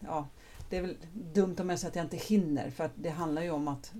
ja, 0.00 0.26
det 0.70 0.76
är 0.76 0.82
väl 0.82 0.96
dumt 1.34 1.56
om 1.60 1.70
jag 1.70 1.78
säger 1.78 1.90
att 1.90 1.96
jag 1.96 2.04
inte 2.04 2.16
hinner 2.16 2.70
för 2.70 2.84
att 2.84 2.92
det 2.94 3.08
handlar 3.10 3.42
ju 3.42 3.50
om 3.50 3.68
att 3.68 3.92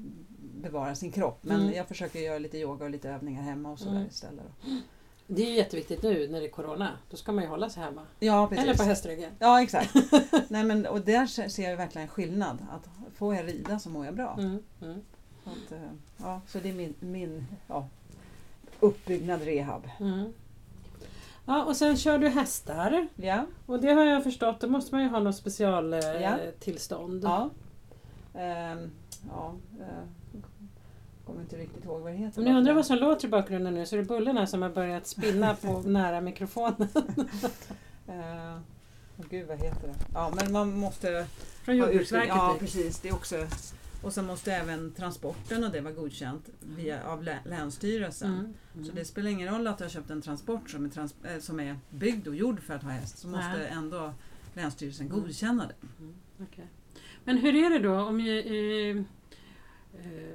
bevara 0.63 0.95
sin 0.95 1.13
kropp. 1.13 1.39
Men 1.43 1.61
Mm. 1.61 1.75
jag 1.75 1.89
försöker 1.89 2.19
göra 2.21 2.39
lite 2.39 2.59
yoga 2.59 2.85
och 2.85 2.91
lite 2.91 3.11
övningar 3.11 3.43
hemma 3.43 3.71
och 3.71 3.79
sådär 3.79 3.97
Mm. 3.97 4.09
istället. 4.09 4.45
Det 5.27 5.43
är 5.43 5.51
ju 5.51 5.57
jätteviktigt 5.57 6.03
nu 6.03 6.29
när 6.29 6.41
det 6.41 6.47
är 6.47 6.51
Corona. 6.51 6.91
Då 7.11 7.17
ska 7.17 7.33
man 7.33 7.45
ju 7.45 7.51
hålla 7.51 7.71
sig 7.71 7.83
hemma. 7.83 8.03
Ja, 8.19 8.47
precis. 8.49 8.65
Eller 8.65 8.75
på 8.77 8.83
hästryggen. 8.83 9.33
Ja, 9.39 9.63
exakt. 9.63 9.95
Nej, 10.49 10.65
men, 10.65 10.87
och 10.87 11.01
där 11.01 11.27
se- 11.27 11.49
ser 11.51 11.71
jag 11.71 11.77
verkligen 11.77 12.09
skillnad. 12.09 12.59
Att 12.73 12.89
får 13.17 13.35
jag 13.35 13.47
rida 13.49 13.79
så 13.79 13.91
mår 13.91 14.05
jag 14.05 14.15
bra. 14.15 14.37
Mm. 14.39 14.63
Mm. 14.83 15.01
Så, 15.45 15.51
att, 15.51 15.73
eh, 15.73 15.89
ja, 16.17 16.41
så 16.47 16.59
det 16.59 16.69
är 16.69 16.73
min, 16.75 16.95
min 17.01 17.47
ja, 17.67 17.89
uppbyggnad 18.81 19.43
rehab. 19.43 19.89
Mm. 20.01 20.33
Ja, 21.47 21.65
och 21.65 21.77
sen 21.77 21.97
kör 21.97 22.19
du 22.19 22.29
hästar. 22.29 23.09
Ja, 23.17 23.47
Och 23.67 23.81
det 23.81 23.93
har 23.93 24.05
jag 24.05 24.23
förstått, 24.23 24.61
då 24.61 24.69
måste 24.69 24.95
man 24.95 25.05
ju 25.05 25.11
ha 25.11 25.19
något 25.19 25.35
Ja. 25.35 25.41
specialtillstånd. 25.41 27.25
ja. 27.25 27.51
Ehm, 28.35 28.91
ja 29.29 29.55
eh, 29.81 29.87
kommer 31.33 31.43
inte 31.43 31.57
riktigt 31.57 31.85
ihåg 31.85 32.01
vad 32.01 32.13
det 32.13 32.17
heter. 32.19 32.39
Om 32.41 32.45
ni 32.45 32.53
undrar 32.55 32.75
vad 32.75 32.87
som 32.87 32.97
låter 32.99 33.29
i 33.29 33.31
bakgrunden 33.31 33.75
nu 33.75 33.87
så 33.87 33.97
är 33.97 34.01
det 34.01 34.07
bullarna 34.07 34.47
som 34.47 34.63
har 34.63 34.71
börjat 34.71 35.07
spinna 35.07 35.55
på 35.55 35.81
nära 35.87 36.21
mikrofonen. 36.21 36.89
Eh, 38.09 38.59
åh 39.19 39.25
gud, 39.31 39.47
vad 39.49 39.59
heter 39.59 39.89
det? 39.89 39.95
Ja, 40.15 40.33
men 40.37 40.53
man 40.53 40.79
måste... 40.79 41.27
Från 41.65 41.77
Jordbruksverket. 41.77 42.29
Ja, 42.29 42.51
typ. 42.53 42.61
precis. 42.61 43.01
Det 43.01 43.09
är 43.09 43.15
också... 43.15 43.47
Och 44.03 44.13
sen 44.13 44.27
måste 44.27 44.53
även 44.53 44.93
transporten 44.93 45.65
och 45.65 45.71
det 45.71 45.81
vara 45.81 45.95
godkänt 45.95 46.49
via, 46.77 47.05
av 47.05 47.23
lä- 47.23 47.39
Länsstyrelsen. 47.45 48.33
Mm. 48.33 48.55
Mm. 48.75 48.87
Så 48.87 48.93
det 48.93 49.05
spelar 49.05 49.31
ingen 49.31 49.55
roll 49.55 49.67
att 49.67 49.81
har 49.81 49.89
köpt 49.89 50.11
en 50.11 50.23
transport 50.23 50.71
som 50.71 50.85
är, 50.85 50.89
trans, 50.89 51.15
eh, 51.25 51.39
som 51.41 51.61
är 51.61 51.77
byggd 51.91 52.29
och 52.29 52.35
gjord 52.37 52.61
för 52.61 52.75
att 52.75 52.83
ha 52.83 52.91
häst. 52.91 53.19
Så 53.19 53.29
måste 53.29 53.49
Nej. 53.59 53.69
ändå 53.73 54.13
Länsstyrelsen 54.55 55.07
Mm. 55.07 55.21
godkänna 55.21 55.67
det. 55.67 55.87
Mm, 56.01 56.15
okej. 56.43 56.67
Men 57.25 57.39
hur 57.39 57.55
är 57.55 57.71
det 57.71 57.79
då 57.79 57.95
om, 58.01 58.21
eh, 58.21 59.05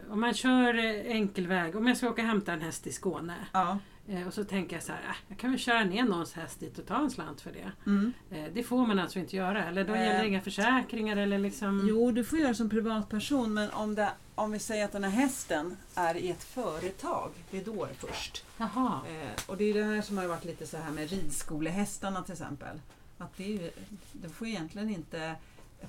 om 0.09 0.19
man 0.21 0.33
kör 0.33 0.77
eh, 0.86 1.12
enkelväg, 1.12 1.75
om 1.75 1.88
jag 1.88 1.97
ska 1.97 2.09
åka 2.09 2.21
och 2.21 2.27
hämta 2.27 2.53
en 2.53 2.62
häst 2.62 2.88
i 2.88 2.91
Skåne 2.91 3.36
Ja. 3.53 3.77
eh, 4.09 4.27
och 4.27 4.33
så 4.33 4.43
tänker 4.43 4.75
jag 4.75 4.83
så 4.83 4.91
här, 4.91 5.00
äh, 5.00 5.15
jag 5.27 5.38
kan 5.38 5.51
väl 5.51 5.59
köra 5.59 5.83
ner 5.83 6.03
någons 6.03 6.33
häst 6.33 6.59
dit 6.59 6.79
och 6.79 6.86
ta 6.86 6.95
en 6.97 7.12
slant 7.12 7.41
för 7.41 7.51
det. 7.51 7.71
Mm. 7.86 8.13
Eh, 8.31 8.45
det 8.53 8.63
får 8.63 8.86
man 8.88 9.00
alltså 9.00 9.19
inte 9.19 9.36
göra 9.36 9.65
eller 9.65 9.83
då 9.83 9.93
Eh. 9.95 10.01
gäller 10.05 10.24
inga 10.24 10.41
försäkringar 10.41 11.17
eller 11.17 11.38
liksom... 11.39 11.86
Jo, 11.89 12.12
du 12.12 12.24
får 12.24 12.39
göra 12.39 12.53
som 12.53 12.69
privatperson 12.69 13.53
men 13.53 13.69
om, 13.69 13.95
det, 13.95 14.09
om 14.36 14.51
vi 14.51 14.59
säger 14.59 14.86
att 14.86 14.91
den 14.91 15.03
här 15.03 15.12
hästen 15.12 15.77
är 15.95 16.15
i 16.17 16.29
ett 16.31 16.43
företag, 16.43 17.31
det 17.51 17.57
är 17.57 17.65
då 17.65 17.86
det 17.86 18.07
först. 18.07 18.45
Jaha. 18.57 19.00
Eh, 19.09 19.41
och 19.47 19.57
det 19.57 19.63
är 19.63 19.74
det 19.74 19.83
här 19.83 20.01
som 20.01 20.17
har 20.17 20.27
varit 20.27 20.45
lite 20.45 20.67
så 20.67 20.77
här 20.77 20.91
med 20.91 21.09
ridskolehästarna 21.09 22.21
till 22.24 22.33
exempel. 22.33 22.81
Att 23.17 23.38
det 23.38 23.55
är 23.55 23.71
det 24.13 24.29
får 24.29 24.47
egentligen 24.47 24.89
inte 24.89 25.36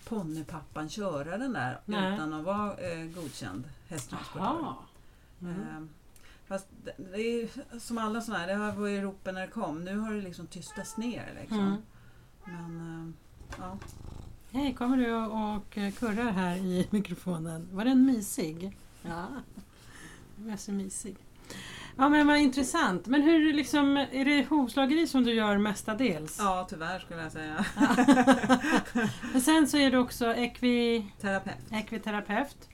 ponnypappan 0.05 0.89
köra 0.89 1.39
den 1.39 1.53
där 1.53 1.81
Nej. 1.85 2.15
utan 2.15 2.33
att 2.33 2.45
vara 2.45 2.77
eh, 2.77 3.05
godkänd 3.05 3.65
hästtransportör. 3.89 4.45
Jaha. 4.45 4.75
Mm. 5.43 5.61
Eh, 5.61 5.83
fast 6.47 6.67
det, 6.85 6.93
det 6.97 7.21
är 7.21 7.33
ju 7.33 7.49
som 7.81 7.99
alla 7.99 8.21
sådana 8.21 8.41
här, 8.41 8.47
det 8.49 8.55
har 8.55 8.73
varit 8.73 8.99
i 8.99 9.01
ropet 9.01 9.35
när 9.35 9.41
det 9.41 9.53
kom. 9.53 9.85
Nu 9.85 9.99
har 9.99 10.13
det 10.13 10.21
liksom 10.21 10.47
tystats 10.47 10.97
ner. 10.97 11.39
Liksom. 11.41 11.59
Mm. 11.59 11.83
Men 12.45 13.09
eh, 13.09 13.15
ja. 13.59 13.79
Hej, 14.51 14.75
kommer 14.75 14.97
du 14.97 15.15
och, 15.15 15.79
eh, 15.79 15.93
kurrar 15.93 16.31
här 16.33 16.57
i 16.57 16.89
mikrofonen? 16.91 17.69
Var 17.73 17.85
den 17.85 18.07
mysig? 18.07 18.77
Ja, 19.03 19.27
den 20.37 20.51
är 20.51 20.57
så 20.57 20.73
mysig. 20.73 21.17
Ja 22.01 22.09
men 22.09 22.27
vad 22.27 22.37
intressant. 22.39 23.07
Men 23.07 23.23
hur 23.23 23.53
liksom, 23.55 23.97
är 23.97 24.25
det 24.25 24.47
hovslageri 24.49 25.07
som 25.07 25.25
du 25.25 25.33
gör 25.35 25.59
mestadels? 25.59 26.37
ja, 26.39 26.67
tyvärr 26.71 26.99
skulle 26.99 27.23
jag 27.23 27.33
säga. 27.33 27.65
Men 29.33 29.41
sen 29.41 29.67
så 29.69 29.77
är 29.77 29.91
du 29.91 29.99
också 29.99 30.35
ekvi, 30.35 31.13
Terapeut. 31.21 31.57
ekviterapeut. 31.73 32.69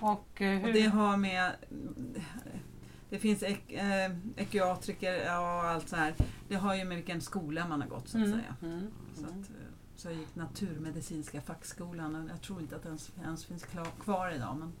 Och, 0.00 0.42
eh, 0.42 0.58
hur, 0.58 0.66
Och 0.68 0.72
det 0.72 0.86
har 0.86 1.16
med... 1.16 1.50
Det 3.10 3.18
finns 3.18 3.42
ek, 3.42 3.72
eh, 3.72 4.10
ekiatriker 4.36 5.16
och 5.38 5.46
allt 5.64 5.88
så 5.88 5.96
här. 5.96 6.14
Det 6.48 6.54
har 6.56 6.74
ju 6.74 6.84
med 6.84 6.96
vilken 6.96 7.20
skola 7.20 7.68
man 7.68 7.80
har 7.80 7.88
gått 7.88 8.08
så 8.08 8.18
att 8.18 8.24
Mm, 8.24 8.38
säga. 8.38 8.56
mm, 8.62 8.86
Så, 9.14 9.20
mm. 9.26 9.30
att, 9.40 9.48
eh, 9.50 9.54
så 9.96 10.08
jag 10.08 10.14
gick 10.16 10.34
naturmedicinska 10.34 11.40
fackskolan 11.40 12.28
jag 12.32 12.42
tror 12.42 12.60
inte 12.60 12.76
att 12.76 12.82
den 12.82 12.98
ens, 13.24 13.44
finns 13.44 13.64
kvar 14.04 14.30
idag. 14.36 14.56
Men, 14.58 14.72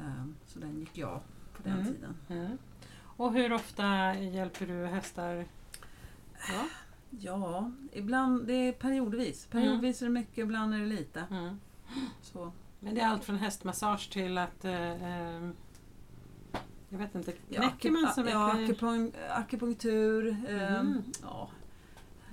eh, 0.00 0.24
så 0.46 0.58
den 0.58 0.78
gick 0.80 0.98
jag 0.98 1.20
på 1.62 1.68
den 1.68 1.80
Mm. 1.80 1.94
tiden. 1.94 2.16
Mm. 2.28 2.58
Och 3.02 3.32
hur 3.32 3.52
ofta 3.52 4.14
hjälper 4.18 4.66
du 4.66 4.86
hästar? 4.86 5.46
Ja. 6.48 6.64
Ja, 7.20 7.70
ibland, 7.92 8.46
det 8.46 8.52
är 8.52 8.72
periodvis. 8.72 9.46
Periodvis 9.46 10.02
är 10.02 10.06
det 10.06 10.12
mycket, 10.12 10.38
ibland 10.38 10.74
är 10.74 10.78
det 10.78 10.86
lite. 10.86 11.24
Mm. 11.30 11.60
Så. 12.22 12.52
Men 12.80 12.94
det 12.94 13.00
är 13.00 13.06
allt 13.08 13.24
från 13.24 13.36
hästmassage 13.38 14.10
till 14.12 14.38
att 14.38 14.64
eh, 14.64 14.92
eh, 15.34 15.50
jag 16.88 16.98
vet 16.98 17.14
inte, 17.14 17.32
knäcker 17.32 17.90
man 17.90 18.14
som 18.14 18.26
ja, 18.28 18.52
akupunk, 18.52 19.14
akupunktur, 19.30 20.28
eh, 20.48 20.74
Mm. 20.80 21.02
ja, 21.22 21.50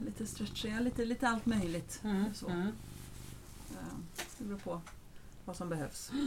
lite 0.06 0.26
stretchiga, 0.26 0.80
lite, 0.80 1.06
lite 1.06 1.28
allt 1.30 1.46
möjligt. 1.46 2.02
Mm, 2.04 2.34
Så. 2.34 2.48
mm. 2.50 2.68
Eh, 3.72 3.98
Det 4.38 4.44
beror 4.44 4.58
på 4.60 4.82
vad 5.46 5.56
som 5.56 5.70
behövs. 5.70 6.12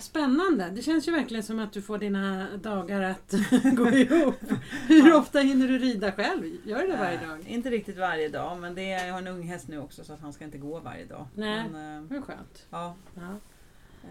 Spännande! 0.00 0.70
Det 0.70 0.82
känns 0.82 1.08
ju 1.08 1.12
verkligen 1.12 1.42
som 1.42 1.58
att 1.58 1.72
du 1.72 1.82
får 1.82 1.98
dina 1.98 2.56
dagar 2.56 3.00
att 3.02 3.34
gå 3.76 3.88
ihop. 3.90 4.34
Hur 4.88 5.08
Ja. 5.08 5.18
ofta 5.18 5.38
hinner 5.40 5.68
du 5.68 5.78
rida 5.78 6.12
själv? 6.12 6.44
Gör 6.64 6.78
du 6.82 6.86
det 6.86 6.96
varje 6.96 7.26
dag? 7.26 7.44
Inte 7.48 7.70
riktigt 7.70 7.98
varje 7.98 8.28
dag, 8.28 8.60
men 8.60 8.74
det 8.74 8.92
är, 8.92 9.06
jag 9.06 9.12
har 9.14 9.20
en 9.20 9.26
ung 9.28 9.42
häst 9.42 9.68
nu 9.68 9.78
också 9.78 10.04
så 10.04 10.12
att 10.12 10.20
han 10.20 10.32
ska 10.32 10.44
inte 10.44 10.58
gå 10.58 10.80
varje 10.80 11.04
dag. 11.04 11.26
Nej. 11.34 11.64
Men, 11.72 12.04
eh, 12.04 12.10
Hur 12.10 12.22
skönt? 12.22 12.66
ja, 12.70 12.94
Ja. 13.14 13.22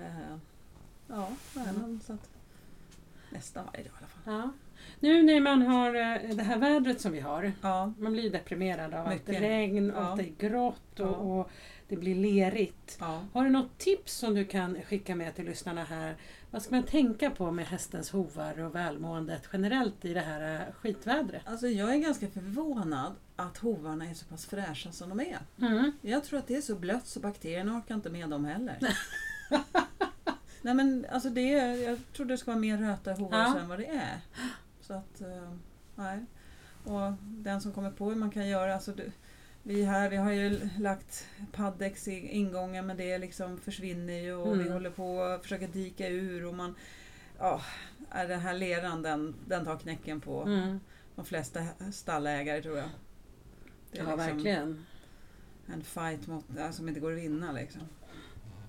eh, 0.01 0.35
ja 1.07 1.29
nej, 1.55 1.65
Mm. 1.69 1.81
men 1.81 1.99
så 2.05 2.13
att, 2.13 2.29
nästan 3.29 3.65
varje 3.73 3.83
dag 3.83 3.93
i 3.93 3.97
alla 3.97 4.07
fall. 4.07 4.33
Ja. 4.43 4.49
Nu 4.99 5.23
när 5.23 5.39
man 5.39 5.61
har 5.61 5.93
det 6.35 6.43
här 6.43 6.57
vädret 6.57 7.01
som 7.01 7.11
vi 7.11 7.19
har, 7.19 7.51
Ja, 7.61 7.93
man 7.99 8.13
blir 8.13 8.29
deprimerad 8.29 8.93
av 8.93 9.07
allt 9.07 9.27
Mycket. 9.27 9.41
regn 9.41 9.91
och 9.91 10.03
Ja. 10.03 10.07
att 10.07 10.17
det 10.17 10.23
är 10.23 10.49
grått 10.49 10.99
och, 10.99 11.39
och 11.39 11.49
det 11.95 11.99
blir 11.99 12.15
lerigt. 12.15 12.97
ja. 12.99 13.21
Har 13.33 13.43
du 13.43 13.49
något 13.49 13.77
tips 13.77 14.13
som 14.13 14.33
du 14.35 14.45
kan 14.45 14.81
skicka 14.81 15.15
med 15.15 15.35
till 15.35 15.45
lyssnarna 15.45 15.83
här? 15.83 16.15
Vad 16.51 16.61
ska 16.61 16.75
man 16.75 16.83
tänka 16.83 17.29
på 17.29 17.51
med 17.51 17.65
hästens 17.65 18.09
hovar 18.11 18.59
och 18.59 18.75
välmåendet 18.75 19.49
generellt 19.53 20.05
i 20.05 20.13
det 20.13 20.19
här 20.21 20.55
eh, 20.55 20.73
skitvädret? 20.73 21.41
Alltså 21.45 21.67
jag 21.67 21.93
är 21.93 21.97
ganska 21.97 22.27
förvånad 22.27 23.13
att 23.35 23.57
hovarna 23.57 24.05
är 24.09 24.13
så 24.13 24.25
pass 24.25 24.45
fräscha 24.45 24.91
som 24.91 25.09
de 25.09 25.19
är. 25.19 25.39
Mm. 25.61 25.91
Jag 26.01 26.23
tror 26.23 26.39
att 26.39 26.47
det 26.47 26.55
är 26.55 26.61
så 26.61 26.75
blött 26.75 27.07
så 27.07 27.19
bakterierna 27.19 27.77
orkar 27.77 27.95
inte 27.95 28.09
med 28.09 28.29
dem 28.29 28.45
heller. 28.45 28.77
Nej 30.61 30.73
men 30.73 31.05
alltså 31.11 31.29
det 31.29 31.53
är, 31.53 31.75
jag 31.75 31.99
tror 32.13 32.25
det 32.25 32.37
ska 32.37 32.51
vara 32.51 32.59
mer 32.59 32.77
röta 32.77 33.13
hovar 33.13 33.37
Ja. 33.39 33.59
än 33.59 33.67
vad 33.69 33.79
det 33.79 33.87
är. 33.87 34.19
Så 34.81 34.93
att, 34.93 35.21
eh, 35.21 35.53
nej. 35.95 36.25
Och 36.83 37.13
den 37.21 37.61
som 37.61 37.71
kommer 37.71 37.91
på 37.91 38.09
hur 38.09 38.15
man 38.15 38.31
kan 38.31 38.47
göra, 38.47 38.73
alltså 38.73 38.91
det, 38.91 39.11
vi 39.63 39.83
här 39.83 40.09
vi 40.09 40.15
har 40.17 40.31
ju 40.31 40.69
lagt 40.79 41.27
paddex 41.51 42.07
i 42.07 42.11
ingången 42.27 42.85
men 42.87 42.97
det 42.97 43.17
liksom 43.17 43.57
försvinner 43.57 44.13
ju 44.13 44.33
och 44.33 44.55
vi 44.55 44.61
Mm. 44.61 44.73
håller 44.73 44.89
på 44.89 45.21
att 45.21 45.41
försöka 45.43 45.67
dika 45.67 46.07
ur 46.07 46.45
och 46.45 46.53
man 46.53 46.75
Ja, 47.39 47.61
är 48.09 48.27
den 48.27 48.39
här 48.39 48.53
leran 48.53 49.01
den, 49.01 49.35
den 49.47 49.65
tar 49.65 49.77
knäcken 49.77 50.21
på 50.21 50.41
Mm. 50.43 50.79
de 51.15 51.25
flesta 51.25 51.63
stallägare 51.91 52.61
tror 52.61 52.77
jag. 52.77 52.89
Det 53.91 53.99
är 53.99 54.03
Ja, 54.03 54.15
liksom 54.15 54.33
verkligen. 54.35 54.85
en 55.73 55.83
fight 55.83 56.27
mot, 56.27 56.45
som 56.71 56.87
inte 56.87 56.99
går 56.99 57.11
att 57.13 57.17
vinna 57.19 57.51
liksom. 57.51 57.81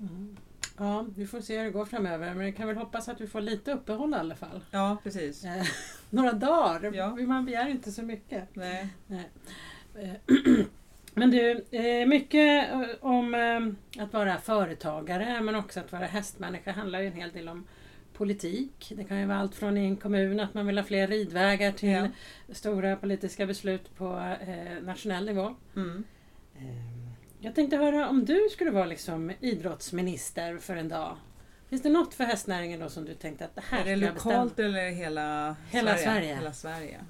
Mm. 0.00 0.36
Ja, 0.78 1.06
vi 1.16 1.26
får 1.26 1.40
se 1.40 1.56
hur 1.58 1.64
det 1.64 1.70
går 1.70 1.84
framöver 1.84 2.34
men 2.34 2.44
vi 2.44 2.52
kan 2.52 2.66
väl 2.68 2.76
hoppas 2.76 3.08
att 3.08 3.20
vi 3.20 3.26
får 3.26 3.40
lite 3.40 3.72
uppehåll 3.72 4.10
i 4.14 4.16
alla 4.16 4.34
fall. 4.34 4.64
Ja, 4.70 4.96
precis. 5.02 5.44
Eh, 5.44 5.64
Några 6.10 6.32
dagar, 6.32 6.92
Ja. 6.94 7.16
man 7.16 7.44
begär 7.44 7.68
inte 7.68 7.92
så 7.92 8.02
mycket. 8.02 8.48
Nej. 8.56 8.88
Eh, 9.08 10.10
Men 11.14 11.30
du, 11.30 11.64
eh, 11.70 12.06
mycket 12.06 12.70
eh, 12.72 12.80
om 13.00 13.34
eh, 13.34 14.02
att 14.04 14.12
vara 14.12 14.38
företagare 14.38 15.40
men 15.40 15.54
också 15.54 15.80
att 15.80 15.92
vara 15.92 16.06
hästmänniska 16.06 16.72
handlar 16.72 17.00
ju 17.00 17.06
en 17.06 17.12
hel 17.12 17.32
del 17.32 17.48
om 17.48 17.66
politik. 18.12 18.92
Det 18.96 19.04
kan 19.04 19.20
ju 19.20 19.26
vara 19.26 19.38
allt 19.38 19.54
från 19.54 19.78
i 19.78 19.84
en 19.84 19.96
kommun 19.96 20.40
att 20.40 20.54
man 20.54 20.66
vill 20.66 20.78
ha 20.78 20.84
fler 20.84 21.06
ridvägar 21.08 21.72
till 21.72 21.88
Ja. 21.88 22.08
stora 22.54 22.96
politiska 22.96 23.46
beslut 23.46 23.96
på 23.96 24.34
nationell 24.82 25.24
nivå. 25.26 25.54
Mm. 25.76 26.04
Jag 27.40 27.54
tänkte 27.54 27.76
höra 27.76 28.08
om 28.08 28.24
du 28.24 28.48
skulle 28.52 28.70
vara 28.70 28.84
liksom 28.84 29.32
idrottsminister 29.40 30.58
för 30.58 30.76
en 30.76 30.88
dag. 30.88 31.16
Finns 31.68 31.82
det 31.82 31.90
något 31.90 32.14
för 32.14 32.24
hästnäringen 32.24 32.80
då 32.80 32.88
som 32.88 33.04
du 33.04 33.14
tänkte 33.14 33.44
att 33.44 33.54
det 33.54 33.62
här 33.70 33.80
Är 33.80 33.84
det 33.84 33.90
jag 33.90 34.14
bestämma? 34.14 34.34
lokalt 34.34 34.58
eller 34.58 34.90
hela, 34.90 35.56
Hela 35.70 35.96
Sverige. 35.96 36.34
Hela 36.34 36.52
Sverige. 36.52 37.00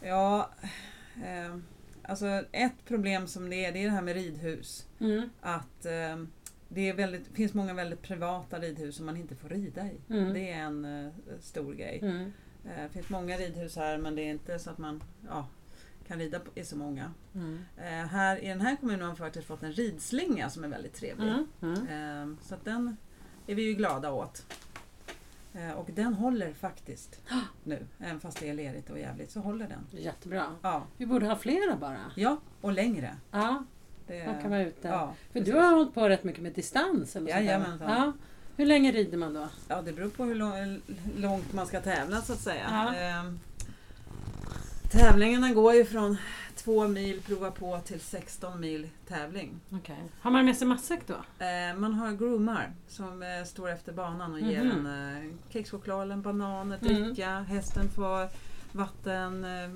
Ja, 0.00 0.50
eh, 1.16 1.56
alltså 2.08 2.26
ett 2.52 2.84
problem 2.84 3.26
som 3.26 3.50
det 3.50 3.64
är, 3.64 3.72
det 3.72 3.78
är 3.78 3.84
det 3.84 3.90
här 3.90 4.02
med 4.02 4.14
ridhus. 4.14 4.86
Mm, 5.00 5.30
Att 5.40 5.86
eh, 5.86 6.16
det 6.68 6.88
är 6.88 6.94
väldigt, 6.94 7.26
finns 7.34 7.54
många 7.54 7.74
väldigt 7.74 8.02
privata 8.02 8.58
ridhus 8.58 8.96
som 8.96 9.06
man 9.06 9.16
inte 9.16 9.34
får 9.36 9.48
rida 9.48 9.86
i. 9.86 9.96
Mm. 10.14 10.32
Det 10.34 10.52
är 10.52 10.58
en 10.60 10.84
eh, 11.06 11.12
stor 11.40 11.74
grej. 11.74 11.98
mm, 12.02 12.32
Eh, 12.64 12.82
Det 12.82 12.88
finns 12.92 13.08
många 13.08 13.36
ridhus 13.36 13.76
här 13.76 13.98
men 13.98 14.14
det 14.14 14.22
är 14.22 14.30
inte 14.30 14.58
så 14.58 14.70
att 14.70 14.78
man 14.78 15.02
ja, 15.28 15.46
kan 16.08 16.18
rida 16.18 16.40
i 16.54 16.64
så 16.64 16.76
många. 16.76 17.12
mm, 17.34 17.58
Eh, 17.76 17.84
här, 18.06 18.44
I 18.44 18.48
den 18.48 18.60
här 18.60 18.76
kommunen 18.76 19.02
har 19.02 19.10
vi 19.12 19.18
faktiskt 19.18 19.46
fått 19.46 19.62
en 19.62 19.72
ridslinga 19.72 20.50
som 20.50 20.64
är 20.64 20.68
väldigt 20.68 20.94
trevlig. 20.94 21.28
mm, 21.28 21.46
mm. 21.62 21.86
Eh, 22.32 22.36
så 22.42 22.54
att 22.54 22.64
den 22.64 22.96
är 23.46 23.54
vi 23.54 23.62
ju 23.62 23.74
glada 23.74 24.12
åt. 24.12 24.46
Eh, 25.54 25.70
och 25.72 25.88
den 25.94 26.14
håller 26.14 26.52
faktiskt 26.52 27.20
nu. 27.64 27.86
Även 27.98 28.20
fast 28.20 28.40
det 28.40 28.48
är 28.48 28.54
lerigt 28.54 28.90
och 28.90 28.98
jävligt 28.98 29.30
så 29.30 29.40
håller 29.40 29.68
den. 29.68 30.00
Jättebra. 30.02 30.44
Ja, 30.62 30.82
Vi 30.96 31.06
borde 31.06 31.26
ha 31.26 31.36
flera 31.36 31.76
bara. 31.76 32.00
ja 32.14 32.36
och 32.60 32.72
längre. 32.72 33.16
Ja, 33.30 33.64
Det, 34.06 34.26
man 34.26 34.42
kan 34.42 34.50
vara 34.50 34.62
ute. 34.62 34.88
ja, 34.88 35.14
För 35.26 35.32
precis. 35.32 35.54
du 35.54 35.60
har 35.60 35.74
hållit 35.74 35.94
på 35.94 36.08
rätt 36.08 36.24
mycket 36.24 36.42
med 36.42 36.52
distans 36.52 37.16
eller? 37.16 37.30
Jajamensan. 37.30 37.90
ja. 37.90 38.12
Hur 38.56 38.66
länge 38.66 38.92
rider 38.92 39.18
man 39.18 39.34
då? 39.34 39.48
ja, 39.68 39.82
det 39.82 39.92
beror 39.92 40.10
på 40.10 40.24
hur 40.24 40.34
lång, 40.34 40.80
långt 41.16 41.52
man 41.52 41.66
ska 41.66 41.80
tävla 41.80 42.20
så 42.20 42.32
att 42.32 42.38
säga. 42.40 42.66
Ja. 42.70 42.94
Eh, 42.96 43.32
tävlingarna 44.90 45.52
går 45.52 45.74
ju 45.74 45.84
från 45.84 46.16
två 46.56 46.88
mil 46.88 47.22
prova 47.22 47.50
på 47.50 47.80
till 47.80 48.00
16 48.00 48.60
mil 48.60 48.88
tävling. 49.08 49.60
Okay. 49.70 49.96
Har 50.20 50.30
man 50.30 50.44
med 50.44 50.56
sig 50.56 50.66
matsäck 50.66 51.00
då? 51.06 51.14
Eh, 51.44 51.76
man 51.76 51.94
har 51.94 52.12
groomar 52.12 52.72
som 52.88 53.22
eh, 53.22 53.44
står 53.44 53.68
efter 53.70 53.92
banan 53.92 54.32
och 54.32 54.40
ger 54.40 54.64
Mhm. 54.64 54.86
en 54.86 55.26
eh, 55.26 55.32
kexchoklad, 55.48 56.10
en 56.12 56.22
banan, 56.22 56.72
ett 56.72 56.82
Mm. 56.82 57.02
dricka. 57.02 57.40
Hästen 57.40 57.90
får 57.90 58.28
vatten, 58.72 59.44
eh, 59.44 59.68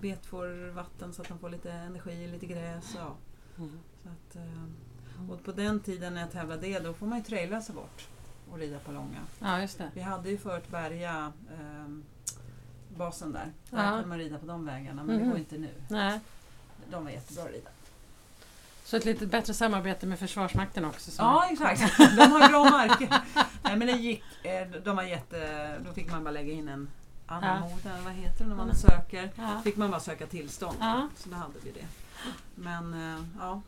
bet 0.00 0.26
får 0.26 0.70
vatten 0.72 1.12
så 1.12 1.22
att 1.22 1.28
de 1.28 1.38
får 1.38 1.50
lite 1.50 1.72
energi, 1.72 2.26
lite 2.26 2.46
gräs. 2.46 2.92
Ja. 2.96 3.16
Mm. 3.58 3.78
Så 4.02 4.08
att, 4.08 4.36
eh, 4.36 5.30
och 5.30 5.44
på 5.44 5.52
den 5.52 5.80
tiden 5.80 6.14
när 6.14 6.20
jag 6.20 6.32
tävlade 6.32 6.60
det, 6.66 6.78
då 6.78 6.92
får 6.92 7.06
man 7.06 7.18
ju 7.18 7.24
traila 7.24 7.60
sig 7.62 7.74
bort 7.74 8.08
och 8.50 8.58
rida 8.58 8.78
på 8.78 8.92
långa. 8.92 9.20
Ja, 9.38 9.60
just 9.60 9.78
det. 9.78 9.90
Vi 9.94 10.00
hade 10.00 10.30
ju 10.30 10.38
förut 10.38 10.68
Berga 10.70 11.32
eh, 11.52 11.88
basen 12.98 13.32
där. 13.32 13.52
Där 13.70 13.84
Ja. 13.84 13.90
kunde 13.90 14.06
man 14.06 14.18
rida 14.18 14.38
på 14.38 14.46
de 14.46 14.66
vägarna, 14.66 15.02
men 15.04 15.16
det 15.16 15.22
Mhm. 15.22 15.30
går 15.30 15.38
inte 15.38 15.58
nu. 15.58 15.70
Nej. 15.88 16.20
De 16.90 17.04
var 17.04 17.10
jättebra 17.10 17.42
att 17.44 17.50
rida. 17.50 17.70
Så 18.84 18.96
ett 18.96 19.04
lite 19.04 19.26
bättre 19.26 19.54
samarbete 19.54 20.06
med 20.06 20.18
Försvarsmakten 20.18 20.84
också? 20.84 21.10
Ja, 21.18 21.48
exakt. 21.50 21.98
De 21.98 22.22
har 22.32 22.48
bra 22.48 22.64
marker. 22.70 23.08
Nej, 23.62 23.76
men 23.76 23.86
det 23.86 23.92
gick. 23.92 24.22
eh, 24.44 24.68
De 24.84 24.96
var 24.96 25.02
jätte... 25.02 25.78
Då 25.86 25.92
fick 25.92 26.10
man 26.10 26.24
bara 26.24 26.30
lägga 26.30 26.52
in 26.52 26.68
en 26.68 26.88
anmodan, 27.26 27.92
eller 27.92 28.04
vad 28.04 28.12
heter 28.12 28.44
det 28.44 28.48
när 28.48 28.56
man 28.56 28.68
Ja. 28.68 28.74
söker? 28.74 29.30
Ja. 29.36 29.60
fick 29.64 29.76
man 29.76 29.90
bara 29.90 30.00
söka 30.00 30.26
tillstånd. 30.26 30.76
Ja. 30.80 31.08
Så 31.16 31.28
då 31.28 31.36
hade 31.36 31.58
vi 31.64 31.70
det. 31.70 31.86
Men 32.54 32.94
eh, 33.14 33.24
ja. 33.38 33.62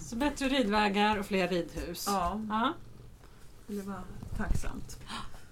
Så 0.00 0.16
bättre 0.16 0.48
ridvägar 0.48 1.18
och 1.18 1.26
fler 1.26 1.48
ridhus. 1.48 2.04
Ja, 2.06 2.40
Ja. 2.48 2.72
det 3.66 3.82
var 3.82 4.00
tacksamt. 4.36 4.98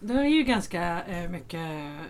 Det 0.05 0.15
är 0.15 0.25
ju 0.25 0.43
ganska 0.43 1.03
eh, 1.05 1.31
mycket 1.31 1.61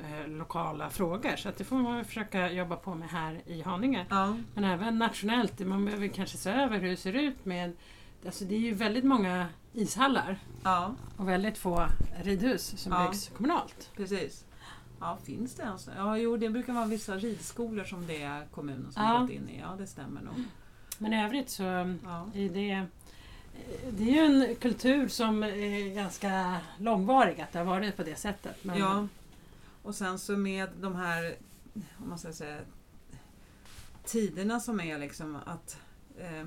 eh, 0.05 0.29
lokala 0.29 0.91
frågor 0.91 1.37
så 1.37 1.49
att 1.49 1.57
det 1.59 1.65
får 1.65 1.77
man 1.77 2.05
försöka 2.05 2.51
jobba 2.53 2.77
på 2.77 2.95
med 2.95 3.09
här 3.09 3.41
i 3.47 3.63
Haninge. 3.63 4.07
Ja, 4.11 4.37
Men 4.55 4.65
även 4.65 4.99
nationellt, 4.99 5.61
man 5.61 5.85
behöver 5.85 6.09
kanske 6.09 6.37
se 6.37 6.51
över 6.51 6.79
hur 6.79 6.89
det 6.89 6.97
ser 6.97 7.13
ut 7.13 7.45
med 7.45 7.73
Alltså 8.27 8.45
det 8.45 8.55
är 8.55 8.59
ju 8.59 8.75
väldigt 8.75 9.05
många 9.05 9.47
ishallar 9.73 10.39
ja 10.65 10.95
och 11.17 11.29
väldigt 11.29 11.59
få 11.59 11.87
ridhus 12.23 12.79
som 12.81 12.93
Ja. 12.93 13.09
byggs 13.09 13.29
kommunalt. 13.29 13.91
precis. 13.97 14.45
Ja, 15.01 15.19
finns 15.25 15.55
det 15.55 15.63
ens? 15.63 15.89
Ja, 15.97 16.17
jo, 16.19 16.37
det 16.37 16.51
brukar 16.51 16.73
vara 16.73 16.87
vissa 16.87 17.17
ridskolor 17.17 17.85
som 17.85 18.07
det 18.07 18.23
är 18.23 18.47
kommunen 18.51 18.93
som 18.93 19.03
Ja. 19.05 19.19
gått 19.21 19.31
in 19.31 19.49
i. 19.49 19.59
Ja, 19.61 19.75
det 19.79 19.87
stämmer 19.87 20.21
nog. 20.21 20.35
Men 20.99 21.13
i 21.13 21.25
övrigt 21.25 21.51
så 21.51 21.63
Ja. 21.63 22.27
är 22.35 22.49
det, 22.49 22.87
det 23.91 24.03
är 24.03 24.13
ju 24.13 24.19
en 24.49 24.57
kultur 24.57 25.09
som 25.09 25.43
är 25.43 25.95
ganska 25.95 26.57
långvarig 26.79 27.41
att 27.41 27.53
det 27.53 27.59
har 27.59 27.67
varit 27.67 27.97
på 27.97 28.03
det 28.03 28.17
sättet. 28.17 28.65
Men, 28.65 28.79
Ja. 28.79 29.07
Och 29.83 29.95
sen 29.95 30.19
så 30.19 30.37
med 30.37 30.69
de 30.81 30.95
här, 30.97 31.35
om 31.75 32.09
man 32.09 32.19
ska 32.19 32.33
säga, 32.33 32.59
tiderna 34.05 34.61
som 34.61 34.81
är 34.81 34.99
liksom 34.99 35.37
att 35.47 35.79
eh, 36.19 36.47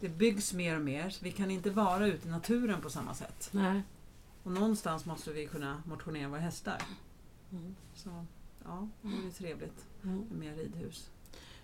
det 0.00 0.08
byggs 0.08 0.52
mer 0.52 0.76
och 0.76 0.82
mer. 0.82 1.10
Så 1.10 1.24
vi 1.24 1.32
kan 1.32 1.50
inte 1.50 1.70
vara 1.70 2.06
ute 2.06 2.28
i 2.28 2.30
naturen 2.30 2.80
på 2.80 2.90
samma 2.90 3.14
sätt. 3.14 3.48
Nej. 3.52 3.82
Och 4.42 4.52
någonstans 4.52 5.06
måste 5.06 5.32
vi 5.32 5.46
kunna 5.46 5.82
motionera 5.86 6.28
våra 6.28 6.40
hästar. 6.40 6.82
Mm. 7.52 7.74
Så 7.94 8.24
ja, 8.64 8.88
det 9.02 9.08
vore 9.08 9.30
trevligt 9.30 9.84
Mm. 10.04 10.18
med 10.18 10.38
mer 10.38 10.54
ridhus. 10.56 11.10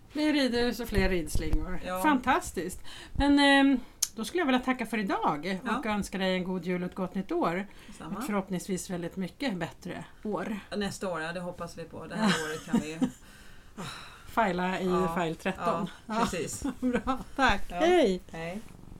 Fler 0.09 0.33
ridhus 0.33 0.81
och 0.81 0.89
fler 0.89 1.09
ridslingor. 1.09 1.81
Ja. 1.87 2.03
Fantastiskt! 2.03 2.81
Men 3.13 3.39
eh, 3.73 3.79
då 4.17 4.25
skulle 4.25 4.41
jag 4.41 4.47
vilja 4.47 4.61
tacka 4.61 4.87
för 4.87 4.99
idag 4.99 5.61
Ja. 5.65 5.79
och 5.79 5.87
önska 5.87 6.19
dig 6.19 6.35
en 6.35 6.45
god 6.45 6.65
jul 6.65 6.83
och 6.83 6.89
ett 6.91 6.95
gott 6.95 7.15
nytt 7.15 7.33
år. 7.33 7.67
Samma. 7.99 8.21
förhoppningsvis 8.21 8.91
väldigt 8.91 9.17
mycket 9.17 9.57
bättre 9.57 10.05
år. 10.23 10.57
Nästa 10.77 11.09
år, 11.09 11.21
ja 11.21 11.33
det 11.33 11.41
hoppas 11.41 11.79
vi 11.79 11.85
på. 11.85 12.07
Det 12.07 12.17
här 12.17 12.27
året 12.45 12.67
kan 12.71 12.81
vi... 12.81 12.99
Fila 14.27 14.81
i 14.81 14.87
Ja. 14.87 15.15
file 15.23 15.35
13. 15.35 15.91
Ja, 16.07 16.15
precis. 16.21 16.63
Bra, 16.81 17.19
tack! 17.37 17.63
Ja. 17.69 17.77
Hej! 17.77 18.23
Hej. 18.33 18.61